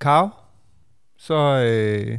Karo, 0.00 0.28
så 1.16 1.34
øh, 1.34 2.18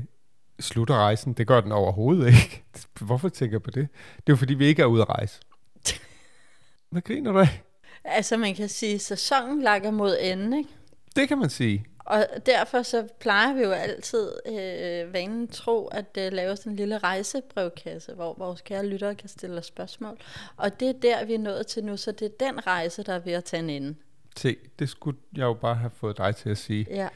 slutter 0.59 0.95
rejsen. 0.95 1.33
Det 1.33 1.47
gør 1.47 1.61
den 1.61 1.71
overhovedet 1.71 2.27
ikke. 2.27 2.63
Hvorfor 3.07 3.29
tænker 3.29 3.53
jeg 3.53 3.63
på 3.63 3.71
det? 3.71 3.87
Det 4.15 4.23
er 4.27 4.33
jo 4.33 4.35
fordi, 4.35 4.53
vi 4.53 4.65
ikke 4.65 4.81
er 4.81 4.85
ude 4.85 5.01
at 5.01 5.09
rejse. 5.09 5.41
Hvad 6.91 7.01
griner 7.01 7.31
du 7.31 7.39
af? 7.39 7.63
Altså 8.03 8.37
man 8.37 8.55
kan 8.55 8.69
sige, 8.69 8.95
at 8.95 9.01
sæsonen 9.01 9.61
lakker 9.61 9.91
mod 9.91 10.17
enden, 10.21 10.53
ikke? 10.53 10.69
Det 11.15 11.27
kan 11.27 11.37
man 11.37 11.49
sige. 11.49 11.85
Og 12.07 12.27
derfor 12.45 12.81
så 12.81 13.07
plejer 13.19 13.53
vi 13.53 13.61
jo 13.61 13.71
altid 13.71 14.31
øh, 14.45 15.13
vanen 15.13 15.47
tro 15.47 15.87
at 15.87 16.17
øh, 16.17 16.31
lave 16.31 16.55
sådan 16.55 16.71
en 16.71 16.75
lille 16.75 16.97
rejsebrevkasse, 16.97 18.13
hvor 18.13 18.35
vores 18.37 18.61
kære 18.61 18.85
lyttere 18.85 19.15
kan 19.15 19.29
stille 19.29 19.57
os 19.57 19.65
spørgsmål. 19.65 20.17
Og 20.57 20.79
det 20.79 20.89
er 20.89 20.93
der, 20.93 21.25
vi 21.25 21.33
er 21.33 21.39
nået 21.39 21.67
til 21.67 21.83
nu, 21.83 21.97
så 21.97 22.11
det 22.11 22.25
er 22.25 22.45
den 22.45 22.67
rejse, 22.67 23.03
der 23.03 23.13
er 23.13 23.19
ved 23.19 23.33
at 23.33 23.43
tage 23.43 23.63
en 23.63 23.69
ende. 23.69 23.95
Se, 24.37 24.57
det 24.79 24.89
skulle 24.89 25.17
jeg 25.35 25.43
jo 25.43 25.53
bare 25.53 25.75
have 25.75 25.91
fået 25.91 26.17
dig 26.17 26.35
til 26.35 26.49
at 26.49 26.57
sige. 26.57 26.85
Ja. 26.89 27.07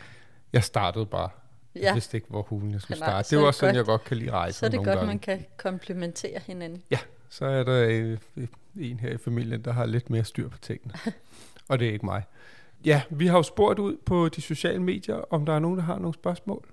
Jeg 0.54 0.64
startede 0.64 1.06
bare. 1.06 1.30
Jeg 1.76 1.82
Ja. 1.84 1.94
vidste 1.94 2.18
ikke, 2.18 2.28
hvor 2.30 2.42
hulen 2.42 2.72
jeg 2.72 2.82
skulle 2.82 3.00
Nej, 3.00 3.08
starte. 3.10 3.28
så 3.28 3.36
Det 3.36 3.38
var 3.38 3.44
det 3.44 3.48
også 3.48 3.60
sådan, 3.60 3.70
godt. 3.76 3.78
jeg 3.78 3.86
godt 3.86 4.04
kan 4.04 4.18
lide 4.18 4.32
rejse 4.32 4.60
Så 4.60 4.66
er 4.66 4.70
det 4.70 4.78
nogle 4.78 4.90
godt, 4.92 4.98
gange. 4.98 5.08
man 5.08 5.20
kan 5.20 5.46
komplementere 5.58 6.40
hinanden. 6.48 6.84
Ja, 6.92 6.98
så 7.30 7.46
er 7.46 7.64
der 7.64 7.88
øh, 7.90 8.18
en 8.80 9.00
her 9.00 9.10
i 9.14 9.18
familien, 9.18 9.62
der 9.66 9.72
har 9.72 9.86
lidt 9.86 10.10
mere 10.10 10.24
styr 10.24 10.50
på 10.50 10.58
tingene. 10.58 10.94
Og 11.70 11.80
det 11.80 11.88
er 11.88 11.92
ikke 11.94 12.06
mig. 12.06 12.24
Ja, 12.86 13.02
vi 13.10 13.28
har 13.28 13.38
jo 13.38 13.44
spurgt 13.44 13.80
ud 13.80 13.98
på 14.06 14.30
de 14.30 14.42
sociale 14.42 14.82
medier, 14.82 15.16
om 15.34 15.46
der 15.46 15.54
er 15.54 15.60
nogen, 15.60 15.78
der 15.78 15.84
har 15.84 16.00
nogle 16.00 16.14
spørgsmål. 16.14 16.68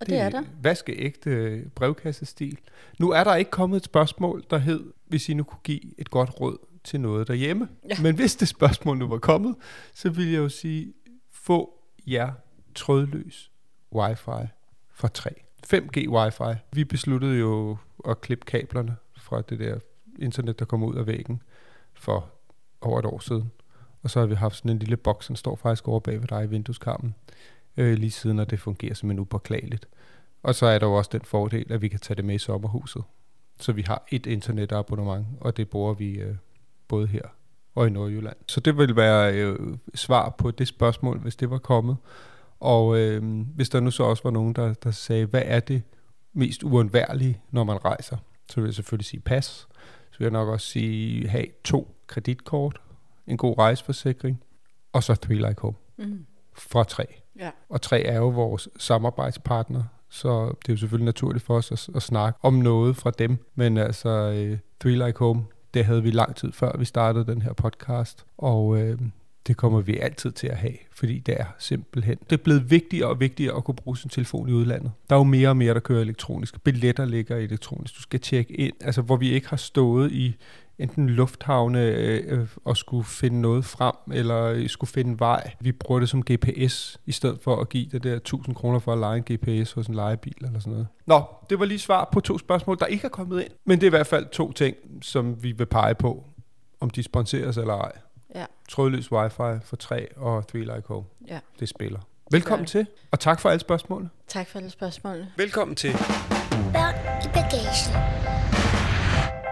Og 0.00 0.06
det 0.06 0.18
er 0.18 0.28
der. 0.30 0.42
Vaskeægte 0.62 1.62
brevkassestil. 1.74 2.58
Nu 2.98 3.10
er 3.10 3.24
der 3.24 3.34
ikke 3.34 3.50
kommet 3.50 3.76
et 3.76 3.84
spørgsmål, 3.84 4.44
der 4.50 4.58
hed, 4.58 4.92
hvis 5.06 5.28
I 5.28 5.34
nu 5.34 5.42
kunne 5.42 5.58
give 5.64 6.00
et 6.00 6.10
godt 6.10 6.40
råd 6.40 6.58
til 6.84 7.00
noget 7.00 7.28
derhjemme. 7.28 7.68
Ja. 7.88 7.94
Men 8.02 8.14
hvis 8.14 8.36
det 8.36 8.48
spørgsmål 8.48 8.98
nu 8.98 9.08
var 9.08 9.18
kommet, 9.18 9.54
så 9.94 10.10
ville 10.10 10.32
jeg 10.32 10.38
jo 10.38 10.48
sige, 10.48 10.92
få 11.32 11.78
jer 12.06 12.32
trådløs 12.76 13.50
wifi 13.92 14.46
fra 14.90 15.08
3. 15.08 15.30
5G 15.66 16.08
wifi. 16.08 16.60
Vi 16.72 16.84
besluttede 16.84 17.38
jo 17.38 17.76
at 18.08 18.20
klippe 18.20 18.44
kablerne 18.44 18.96
fra 19.16 19.42
det 19.42 19.58
der 19.58 19.78
internet, 20.18 20.58
der 20.58 20.64
kom 20.64 20.82
ud 20.82 20.94
af 20.94 21.06
væggen 21.06 21.42
for 21.94 22.30
over 22.80 22.98
et 22.98 23.04
år 23.04 23.18
siden. 23.18 23.50
Og 24.02 24.10
så 24.10 24.20
har 24.20 24.26
vi 24.26 24.34
haft 24.34 24.56
sådan 24.56 24.70
en 24.70 24.78
lille 24.78 24.96
boks, 24.96 25.26
den 25.26 25.36
står 25.36 25.56
faktisk 25.56 25.88
over 25.88 26.00
bag 26.00 26.20
ved 26.20 26.28
dig 26.28 26.44
i 26.44 26.46
vindueskarmen, 26.46 27.14
øh, 27.76 27.98
lige 27.98 28.10
siden, 28.10 28.38
og 28.38 28.50
det 28.50 28.60
fungerer 28.60 28.94
simpelthen 28.94 29.20
upåklageligt. 29.20 29.88
Og 30.42 30.54
så 30.54 30.66
er 30.66 30.78
der 30.78 30.86
jo 30.86 30.94
også 30.94 31.10
den 31.12 31.24
fordel, 31.24 31.72
at 31.72 31.82
vi 31.82 31.88
kan 31.88 32.00
tage 32.00 32.16
det 32.16 32.24
med 32.24 32.34
i 32.34 32.38
sommerhuset. 32.38 33.02
Så 33.60 33.72
vi 33.72 33.82
har 33.82 34.04
et 34.08 34.26
internetabonnement, 34.26 35.26
og 35.40 35.56
det 35.56 35.68
bruger 35.68 35.94
vi 35.94 36.14
øh, 36.14 36.36
både 36.88 37.06
her 37.06 37.22
og 37.74 37.86
i 37.86 37.90
Nordjylland. 37.90 38.36
Så 38.46 38.60
det 38.60 38.78
vil 38.78 38.96
være 38.96 39.34
øh, 39.34 39.76
svar 39.94 40.30
på 40.30 40.50
det 40.50 40.68
spørgsmål, 40.68 41.18
hvis 41.18 41.36
det 41.36 41.50
var 41.50 41.58
kommet. 41.58 41.96
Og 42.60 42.98
øh, 42.98 43.46
hvis 43.54 43.68
der 43.68 43.80
nu 43.80 43.90
så 43.90 44.02
også 44.02 44.22
var 44.22 44.30
nogen, 44.30 44.52
der, 44.52 44.74
der 44.74 44.90
sagde, 44.90 45.26
hvad 45.26 45.42
er 45.44 45.60
det 45.60 45.82
mest 46.32 46.62
uundværlige, 46.62 47.40
når 47.50 47.64
man 47.64 47.84
rejser? 47.84 48.16
Så 48.50 48.60
vil 48.60 48.68
jeg 48.68 48.74
selvfølgelig 48.74 49.06
sige 49.06 49.20
pas. 49.20 49.44
Så 50.10 50.18
vil 50.18 50.24
jeg 50.24 50.32
nok 50.32 50.48
også 50.48 50.66
sige, 50.66 51.28
have 51.28 51.46
to 51.64 51.94
kreditkort, 52.06 52.80
en 53.26 53.36
god 53.36 53.58
rejseforsikring, 53.58 54.42
og 54.92 55.02
så 55.02 55.14
Three 55.14 55.48
Like 55.48 55.60
Home 55.60 55.76
Mm. 55.98 56.26
fra 56.54 56.84
tre. 56.84 57.06
Ja. 57.38 57.50
Og 57.68 57.82
tre 57.82 58.02
er 58.02 58.16
jo 58.16 58.28
vores 58.28 58.68
samarbejdspartner, 58.78 59.82
så 60.08 60.46
det 60.48 60.68
er 60.68 60.72
jo 60.72 60.76
selvfølgelig 60.76 61.04
naturligt 61.04 61.44
for 61.44 61.56
os 61.56 61.72
at, 61.72 61.88
at 61.96 62.02
snakke 62.02 62.38
om 62.42 62.54
noget 62.54 62.96
fra 62.96 63.10
dem. 63.10 63.38
Men 63.54 63.76
altså, 63.76 64.08
øh, 64.08 64.58
Three 64.80 65.06
Like 65.06 65.18
Home, 65.18 65.44
det 65.74 65.84
havde 65.84 66.02
vi 66.02 66.10
lang 66.10 66.36
tid 66.36 66.52
før 66.52 66.76
vi 66.78 66.84
startede 66.84 67.26
den 67.26 67.42
her 67.42 67.52
podcast, 67.52 68.26
og 68.38 68.78
øh, 68.80 68.98
det 69.46 69.56
kommer 69.56 69.80
vi 69.80 69.98
altid 69.98 70.32
til 70.32 70.46
at 70.46 70.56
have, 70.56 70.76
fordi 70.92 71.18
det 71.18 71.34
er 71.40 71.44
simpelthen. 71.58 72.16
Det 72.30 72.38
er 72.38 72.42
blevet 72.42 72.70
vigtigere 72.70 73.08
og 73.08 73.20
vigtigere 73.20 73.56
at 73.56 73.64
kunne 73.64 73.74
bruge 73.74 73.96
sin 73.96 74.10
telefon 74.10 74.48
i 74.48 74.52
udlandet. 74.52 74.92
Der 75.10 75.16
er 75.16 75.20
jo 75.20 75.24
mere 75.24 75.48
og 75.48 75.56
mere, 75.56 75.74
der 75.74 75.80
kører 75.80 76.00
elektronisk. 76.00 76.60
Billetter 76.60 77.04
ligger 77.04 77.36
elektronisk. 77.36 77.96
Du 77.96 78.02
skal 78.02 78.20
tjekke 78.20 78.54
ind, 78.54 78.74
altså 78.80 79.02
hvor 79.02 79.16
vi 79.16 79.30
ikke 79.30 79.48
har 79.48 79.56
stået 79.56 80.12
i 80.12 80.36
enten 80.78 81.10
lufthavne 81.10 81.82
øh, 81.82 82.40
øh 82.40 82.46
og 82.64 82.76
skulle 82.76 83.04
finde 83.04 83.40
noget 83.40 83.64
frem, 83.64 83.94
eller 84.12 84.42
øh, 84.42 84.68
skulle 84.68 84.90
finde 84.90 85.20
vej. 85.20 85.50
Vi 85.60 85.72
bruger 85.72 86.00
det 86.00 86.08
som 86.08 86.22
GPS, 86.22 87.00
i 87.06 87.12
stedet 87.12 87.38
for 87.42 87.56
at 87.56 87.68
give 87.68 87.86
det 87.92 88.04
der 88.04 88.14
1000 88.14 88.54
kroner 88.54 88.78
for 88.78 88.92
at 88.92 88.98
lege 88.98 89.16
en 89.16 89.36
GPS 89.36 89.72
hos 89.72 89.86
en 89.86 89.94
lejebil 89.94 90.44
eller 90.44 90.60
sådan 90.60 90.72
noget. 90.72 90.86
Nå, 91.06 91.22
det 91.50 91.58
var 91.58 91.64
lige 91.64 91.78
svar 91.78 92.08
på 92.12 92.20
to 92.20 92.38
spørgsmål, 92.38 92.78
der 92.78 92.86
ikke 92.86 93.04
er 93.04 93.08
kommet 93.08 93.40
ind. 93.40 93.50
Men 93.64 93.80
det 93.80 93.86
er 93.86 93.88
i 93.88 93.96
hvert 93.96 94.06
fald 94.06 94.26
to 94.32 94.52
ting, 94.52 94.76
som 95.02 95.42
vi 95.42 95.52
vil 95.52 95.66
pege 95.66 95.94
på, 95.94 96.24
om 96.80 96.90
de 96.90 97.02
sponseres 97.02 97.56
eller 97.56 97.74
ej. 97.74 97.92
Ja. 98.36 98.44
Trådløs 98.68 99.12
wifi 99.12 99.60
for 99.64 99.76
3 99.76 100.08
og 100.16 100.46
Three 100.48 100.60
Like 100.62 100.82
Home. 100.88 101.06
Ja. 101.28 101.38
Det 101.60 101.68
spiller. 101.68 101.98
Velkommen 102.30 102.66
til, 102.66 102.86
og 103.10 103.20
tak 103.20 103.40
for 103.40 103.48
alle 103.50 103.60
spørgsmålene. 103.60 104.10
Tak 104.28 104.46
for 104.48 104.58
alle 104.58 104.70
spørgsmålene. 104.70 105.32
Velkommen 105.36 105.76
til, 105.76 105.92
Børn 106.72 106.94
i 107.24 107.28
bagagen. 107.34 107.92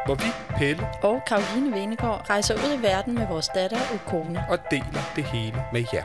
hvor 0.07 0.15
vi, 0.15 0.29
Pelle, 0.57 0.87
Og 1.03 1.23
Karoline 1.27 1.73
Venegård 1.77 2.31
rejser 2.31 2.55
ud 2.55 2.79
i 2.79 2.83
verden 2.83 3.15
med 3.15 3.27
vores 3.29 3.49
datter 3.55 3.79
og 3.93 4.01
kone. 4.07 4.45
og 4.51 4.59
deler 4.71 5.13
det 5.17 5.25
hele 5.25 5.57
med 5.73 5.85
jer. 5.93 6.05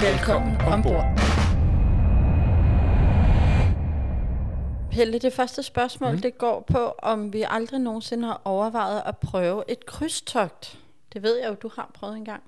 Velkommen 0.00 0.56
ombord. 0.60 1.04
Pelle, 4.90 5.18
det 5.18 5.32
første 5.32 5.62
spørgsmål, 5.62 6.12
mm. 6.14 6.20
det 6.20 6.38
går 6.38 6.64
på, 6.70 6.94
om 7.02 7.32
vi 7.32 7.44
aldrig 7.48 7.80
nogensinde 7.80 8.26
har 8.26 8.40
overvejet 8.44 9.02
at 9.06 9.16
prøve 9.16 9.64
et 9.68 9.86
krydstogt. 9.86 10.78
Det 11.12 11.22
ved 11.22 11.36
jeg 11.40 11.48
jo, 11.48 11.54
du 11.62 11.70
har 11.76 11.90
prøvet 11.94 12.16
engang. 12.16 12.42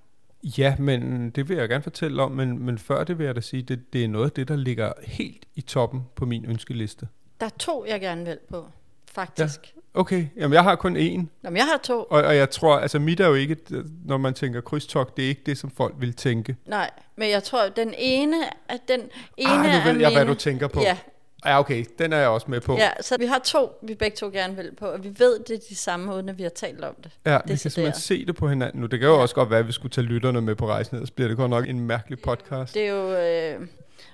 Ja, 0.59 0.77
men 0.79 1.31
det 1.31 1.49
vil 1.49 1.57
jeg 1.57 1.69
gerne 1.69 1.83
fortælle 1.83 2.23
om, 2.23 2.31
men, 2.31 2.59
men 2.59 2.79
før 2.79 3.05
det 3.05 3.19
vil 3.19 3.27
jeg 3.27 3.37
da 3.37 3.41
sige, 3.41 3.63
det, 3.63 3.93
det 3.93 4.05
er 4.05 4.09
noget 4.09 4.25
af 4.27 4.33
det, 4.33 4.49
der 4.49 4.57
ligger 4.57 4.93
helt 5.03 5.45
i 5.55 5.61
toppen 5.61 6.03
på 6.15 6.27
min 6.27 6.45
ønskeliste. 6.45 7.09
Der 7.41 7.47
er 7.47 7.51
to, 7.59 7.85
jeg 7.89 8.01
gerne 8.01 8.25
vil 8.25 8.39
på, 8.51 8.67
faktisk. 9.13 9.61
Ja. 9.77 9.81
Okay, 10.01 10.27
jamen 10.37 10.55
jeg 10.55 10.63
har 10.63 10.75
kun 10.77 10.97
én, 10.97 11.01
Jamen, 11.45 11.57
jeg 11.57 11.65
har 11.65 11.81
to. 11.83 11.99
og, 12.03 12.23
og 12.23 12.37
jeg 12.37 12.51
tror, 12.51 12.77
altså 12.79 12.99
mit 12.99 13.21
er 13.21 13.27
jo 13.27 13.35
ikke, 13.35 13.57
når 14.05 14.17
man 14.19 14.35
tænker 14.35 14.61
krydstogt, 14.61 15.17
det 15.17 15.25
er 15.25 15.29
ikke 15.29 15.43
det, 15.47 15.59
som 15.59 15.71
folk 15.71 15.95
vil 15.99 16.15
tænke. 16.15 16.57
Nej, 16.67 16.91
men 17.17 17.31
jeg 17.31 17.43
tror, 17.43 17.69
den 17.69 17.95
ene, 17.99 18.37
at 18.69 18.81
den 18.89 19.01
ene 19.37 19.51
Ah, 19.51 19.59
nu 19.67 19.69
er 19.91 19.93
ved 19.93 20.01
jeg, 20.01 20.13
hvad 20.13 20.25
mine- 20.25 20.35
du 20.35 20.39
tænker 20.39 20.69
på. 20.69 20.81
Ja, 20.81 20.99
Ja, 21.47 21.59
okay, 21.59 21.85
den 21.99 22.13
er 22.13 22.17
jeg 22.19 22.29
også 22.29 22.47
med 22.51 22.61
på. 22.61 22.77
ja, 22.77 22.91
så 23.01 23.17
vi 23.19 23.27
har 23.27 23.39
to, 23.39 23.73
vi 23.83 23.95
begge 23.95 24.17
to 24.17 24.31
gerne 24.33 24.57
vil 24.57 24.71
på, 24.79 24.87
og 24.87 25.05
vi 25.05 25.09
ved, 25.19 25.39
det 25.49 25.55
er 25.55 25.61
de 25.69 25.77
samme, 25.77 26.15
uden 26.15 26.29
at 26.29 26.39
vi 26.39 26.43
har 26.43 26.51
talt 26.51 26.85
om 26.85 26.95
det. 27.03 27.11
Ja, 27.27 27.39
vi 27.45 27.49
kan 27.49 27.59
simpelthen 27.59 28.01
se 28.03 28.27
det 28.27 28.37
på 28.37 28.49
hinanden 28.49 28.81
nu. 28.81 28.87
Det 28.87 29.01
kan 29.01 29.09
jo 29.09 29.23
også 29.23 29.35
godt 29.35 29.51
være, 29.51 29.59
at 29.59 29.67
vi 29.67 29.73
skulle 29.73 29.93
tage 29.93 30.05
lytterne 30.05 30.41
med 30.41 30.55
på 30.55 30.67
rejsen, 30.67 30.97
ellers 30.97 31.11
bliver 31.11 31.29
det 31.29 31.37
godt 31.37 31.51
nok 31.51 31.69
en 31.69 31.81
mærkelig 31.81 32.19
podcast. 32.21 32.75
Det 32.75 32.83
er 32.87 32.91
jo, 32.91 33.17
øh, 33.17 33.67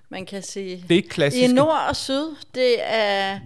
man 0.08 0.26
kan 0.26 0.42
sige, 0.42 0.76
Det 0.88 0.90
er 0.90 0.96
ikke 0.96 1.08
klassisk. 1.08 1.50
i 1.50 1.52
nord 1.52 1.78
og 1.88 1.96
syd, 1.96 2.36
det 2.54 2.76
er, 2.82 3.38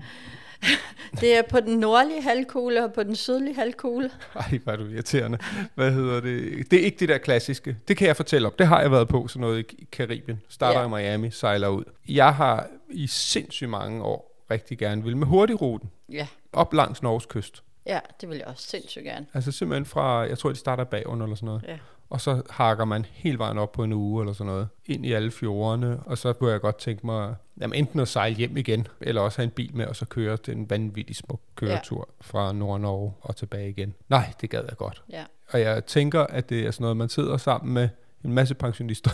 det 1.20 1.38
er 1.38 1.42
på 1.42 1.60
den 1.60 1.78
nordlige 1.78 2.22
halvkugle 2.22 2.84
og 2.84 2.92
på 2.92 3.02
den 3.02 3.16
sydlige 3.16 3.54
halvkugle. 3.54 4.10
Ej, 4.36 4.58
hvor 4.64 4.72
er 4.72 4.76
du 4.76 4.86
irriterende. 4.86 5.38
Hvad 5.74 5.92
hedder 5.92 6.20
det? 6.20 6.70
Det 6.70 6.80
er 6.80 6.84
ikke 6.84 6.96
det 7.00 7.08
der 7.08 7.18
klassiske. 7.18 7.76
Det 7.88 7.96
kan 7.96 8.06
jeg 8.06 8.16
fortælle 8.16 8.48
om. 8.48 8.54
Det 8.58 8.66
har 8.66 8.80
jeg 8.80 8.90
været 8.90 9.08
på, 9.08 9.28
sådan 9.28 9.40
noget 9.40 9.66
i 9.72 9.84
Karibien. 9.92 10.40
Starter 10.48 10.80
Ja. 10.80 10.86
i 10.86 10.88
Miami, 10.90 11.30
sejler 11.30 11.68
ud. 11.68 11.84
Jeg 12.08 12.34
har 12.34 12.66
i 12.90 13.06
sindssygt 13.06 13.70
mange 13.70 14.02
år 14.02 14.44
rigtig 14.50 14.78
gerne 14.78 15.04
vil 15.04 15.16
med 15.16 15.26
hurtigruten. 15.26 15.90
Ja, 16.12 16.26
Op 16.52 16.74
langs 16.74 17.02
Norges 17.02 17.26
kyst. 17.26 17.62
ja, 17.86 18.00
det 18.20 18.28
vil 18.28 18.36
jeg 18.38 18.46
også 18.46 18.66
sindssygt 18.68 19.04
gerne. 19.04 19.26
Altså 19.34 19.52
simpelthen 19.52 19.84
fra, 19.86 20.18
jeg 20.18 20.38
tror 20.38 20.50
de 20.50 20.56
starter 20.56 20.84
bagunder 20.84 21.26
eller 21.26 21.36
sådan 21.36 21.46
noget. 21.46 21.64
Ja. 21.68 21.76
Og 22.14 22.20
så 22.20 22.42
hakker 22.50 22.84
man 22.84 23.04
hele 23.10 23.38
vejen 23.38 23.58
op 23.58 23.72
på 23.72 23.84
en 23.84 23.92
uge 23.92 24.22
eller 24.22 24.32
sådan 24.32 24.52
noget. 24.52 24.68
Ind 24.86 25.06
i 25.06 25.12
alle 25.12 25.30
fjordene. 25.30 26.00
Og 26.06 26.18
så 26.18 26.32
kunne 26.32 26.52
jeg 26.52 26.60
godt 26.60 26.76
tænke 26.76 27.06
mig, 27.06 27.34
jamen 27.60 27.78
enten 27.78 28.00
at 28.00 28.08
sejle 28.08 28.36
hjem 28.36 28.56
igen, 28.56 28.86
eller 29.00 29.20
også 29.20 29.38
have 29.38 29.44
en 29.44 29.50
bil 29.50 29.76
med, 29.76 29.86
og 29.86 29.96
så 29.96 30.06
køre 30.06 30.36
den 30.36 30.70
vanvittig 30.70 31.16
smuk 31.16 31.40
køretur 31.54 32.08
ja. 32.08 32.24
fra 32.24 32.52
Nord-Norge 32.52 33.12
og 33.20 33.36
tilbage 33.36 33.68
igen. 33.68 33.94
Nej, 34.08 34.32
det 34.40 34.50
gad 34.50 34.64
jeg 34.68 34.76
godt. 34.76 35.02
Ja. 35.10 35.24
Og 35.52 35.60
jeg 35.60 35.86
tænker, 35.86 36.20
at 36.20 36.48
det 36.48 36.66
er 36.66 36.70
sådan 36.70 36.82
noget, 36.82 36.96
man 36.96 37.08
sidder 37.08 37.36
sammen 37.36 37.74
med 37.74 37.88
en 38.24 38.32
masse 38.32 38.54
pensionister. 38.54 39.10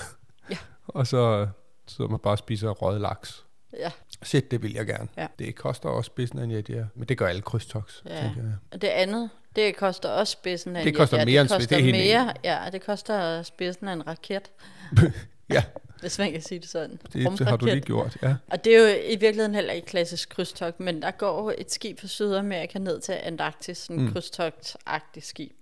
Ja. 0.50 0.56
og 0.86 1.06
så 1.06 1.48
sidder 1.86 2.10
man 2.10 2.18
bare 2.18 2.34
og 2.34 2.38
spiser 2.38 2.70
røget 2.70 3.00
laks. 3.00 3.44
Ja. 3.78 3.90
Shit, 4.22 4.50
det 4.50 4.62
vil 4.62 4.72
jeg 4.72 4.86
gerne. 4.86 5.08
Ja. 5.16 5.26
Det 5.38 5.54
koster 5.54 5.88
også 5.88 6.06
spidsen 6.06 6.38
af 6.38 6.44
en 6.44 6.50
Yadia, 6.50 6.86
men 6.94 7.08
det 7.08 7.18
gør 7.18 7.26
alle 7.26 7.42
krydstogs, 7.42 8.02
Ja. 8.06 8.20
tænker 8.22 8.42
jeg. 8.42 8.52
Og 8.72 8.82
det 8.82 8.88
andet, 8.88 9.30
det 9.56 9.76
koster 9.76 10.08
også 10.08 10.30
spidsen 10.32 10.76
af 10.76 10.82
Det 10.84 10.90
en 10.90 10.96
koster 10.96 11.18
ja, 11.18 11.24
mere 11.24 11.40
end 11.40 11.48
det 11.48 11.54
spids, 11.56 11.66
koster 11.66 11.76
det 11.76 11.82
er 11.90 11.94
helt 11.94 12.06
mere, 12.08 12.34
Ja, 12.64 12.70
det 12.72 12.82
koster 12.82 13.42
spidsen 13.42 13.88
af 13.88 13.92
en 13.92 14.06
raket, 14.06 14.50
Ja, 15.50 15.62
hvis 16.00 16.18
man 16.18 16.32
kan 16.32 16.42
sige 16.42 16.58
det 16.60 16.68
sådan. 16.68 16.98
det, 17.12 17.38
det 17.38 17.40
har 17.48 17.56
du 17.56 17.66
lige 17.66 17.80
gjort, 17.80 18.16
ja. 18.22 18.34
Og 18.50 18.64
det 18.64 18.76
er 18.76 18.80
jo 18.80 18.86
i 19.04 19.16
virkeligheden 19.16 19.54
heller 19.54 19.72
ikke 19.72 19.86
klassisk 19.86 20.28
krydstogt, 20.28 20.80
men 20.80 21.02
der 21.02 21.10
går 21.10 21.52
et 21.58 21.72
skib 21.72 22.00
fra 22.00 22.06
Sydamerika 22.08 22.78
ned 22.78 23.00
til 23.00 23.12
Antarktis, 23.22 23.78
sådan 23.78 23.96
en 23.96 24.02
Mm. 24.02 24.06
mm. 24.08 24.12
krydstogt-agtigt 24.16 25.20
skib. 25.26 25.52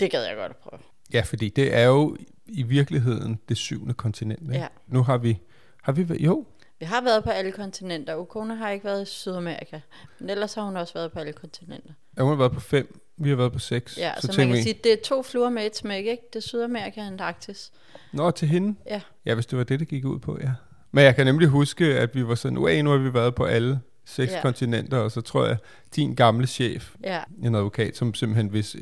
Det 0.00 0.10
gad 0.10 0.24
jeg 0.24 0.36
godt 0.36 0.50
at 0.50 0.56
prøve. 0.56 0.80
Ja, 1.12 1.20
fordi 1.20 1.48
det 1.48 1.74
er 1.74 1.82
jo 1.84 2.16
i 2.46 2.62
virkeligheden 2.62 3.38
det 3.48 3.56
syvende 3.56 3.94
kontinent. 3.94 4.42
Ikke? 4.42 4.54
Ja. 4.54 4.66
Nu 4.86 5.02
har 5.02 5.16
vi, 5.18 5.38
har 5.82 5.92
vi, 5.92 6.08
været- 6.08 6.20
jo, 6.20 6.46
Vi 6.82 6.86
har 6.86 7.00
været 7.00 7.24
på 7.24 7.30
alle 7.30 7.52
kontinenter. 7.52 8.16
Ukona 8.16 8.54
har 8.54 8.70
ikke 8.70 8.84
været 8.84 9.02
i 9.02 9.04
Sydamerika, 9.04 9.80
men 10.18 10.30
ellers 10.30 10.54
har 10.54 10.62
hun 10.62 10.76
også 10.76 10.94
været 10.94 11.12
på 11.12 11.18
alle 11.18 11.32
kontinenter. 11.32 11.92
hun 12.18 12.28
har 12.28 12.36
været 12.36 12.52
på 12.52 12.60
fem, 12.60 13.00
vi 13.16 13.28
har 13.28 13.36
været 13.36 13.52
på 13.52 13.58
seks. 13.58 13.98
Ja, 13.98 14.12
så, 14.20 14.26
så 14.26 14.40
man 14.40 14.46
kan 14.46 14.56
vi, 14.56 14.62
sige, 14.62 14.78
det 14.84 14.92
er 14.92 14.96
to 15.04 15.22
fluer 15.22 15.50
med 15.50 15.66
et 15.66 15.76
smæk, 15.76 16.06
ikke? 16.06 16.22
Det 16.32 16.36
er 16.36 16.40
Sydamerika 16.40 17.00
og 17.00 17.06
Antarktis. 17.06 17.72
Nå, 18.12 18.30
til 18.30 18.48
hende? 18.48 18.78
Ja. 18.86 19.00
Ja, 19.26 19.34
hvis 19.34 19.46
det 19.46 19.58
var 19.58 19.64
det, 19.64 19.80
det 19.80 19.88
gik 19.88 20.04
ud 20.04 20.18
på, 20.18 20.38
ja. 20.40 20.50
Men 20.92 21.04
jeg 21.04 21.16
kan 21.16 21.26
nemlig 21.26 21.48
huske, 21.48 21.84
at 21.84 22.14
vi 22.14 22.26
var 22.26 22.34
sådan, 22.34 22.58
uah, 22.58 22.82
nu 22.84 22.90
har 22.90 22.98
vi 22.98 23.14
været 23.14 23.34
på 23.34 23.44
alle 23.44 23.80
seks 24.04 24.32
Ja. 24.32 24.40
kontinenter, 24.42 24.98
og 24.98 25.10
så 25.10 25.20
tror 25.20 25.46
jeg, 25.46 25.56
din 25.96 26.14
gamle 26.14 26.46
chef, 26.46 26.94
Ja, 27.04 27.22
en 27.42 27.54
advokat, 27.54 27.96
som 27.96 28.14
simpelthen 28.14 28.48
hvis 28.48 28.76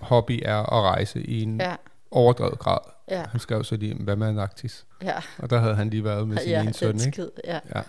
hobby 0.00 0.40
er 0.44 0.56
at 0.56 0.82
rejse 0.82 1.22
i 1.22 1.42
en 1.42 1.60
ja. 1.60 1.70
ja, 1.70 1.76
overdrevet 2.10 2.58
grad. 2.58 2.97
Ja, 3.10 3.24
Han 3.30 3.40
skrev 3.40 3.64
så 3.64 3.76
lige, 3.76 3.94
hvad 3.94 4.16
med 4.16 4.26
Antarktis? 4.28 4.86
ja. 5.02 5.14
Og 5.38 5.50
der 5.50 5.58
havde 5.58 5.74
han 5.74 5.90
lige 5.90 6.04
været 6.04 6.28
med 6.28 6.38
sin 6.38 6.48
ja, 6.48 6.62
ene 6.62 6.72
søn, 6.72 7.00
ikke? 7.06 7.28
Ja. 7.44 7.60
Ja. 7.74 7.82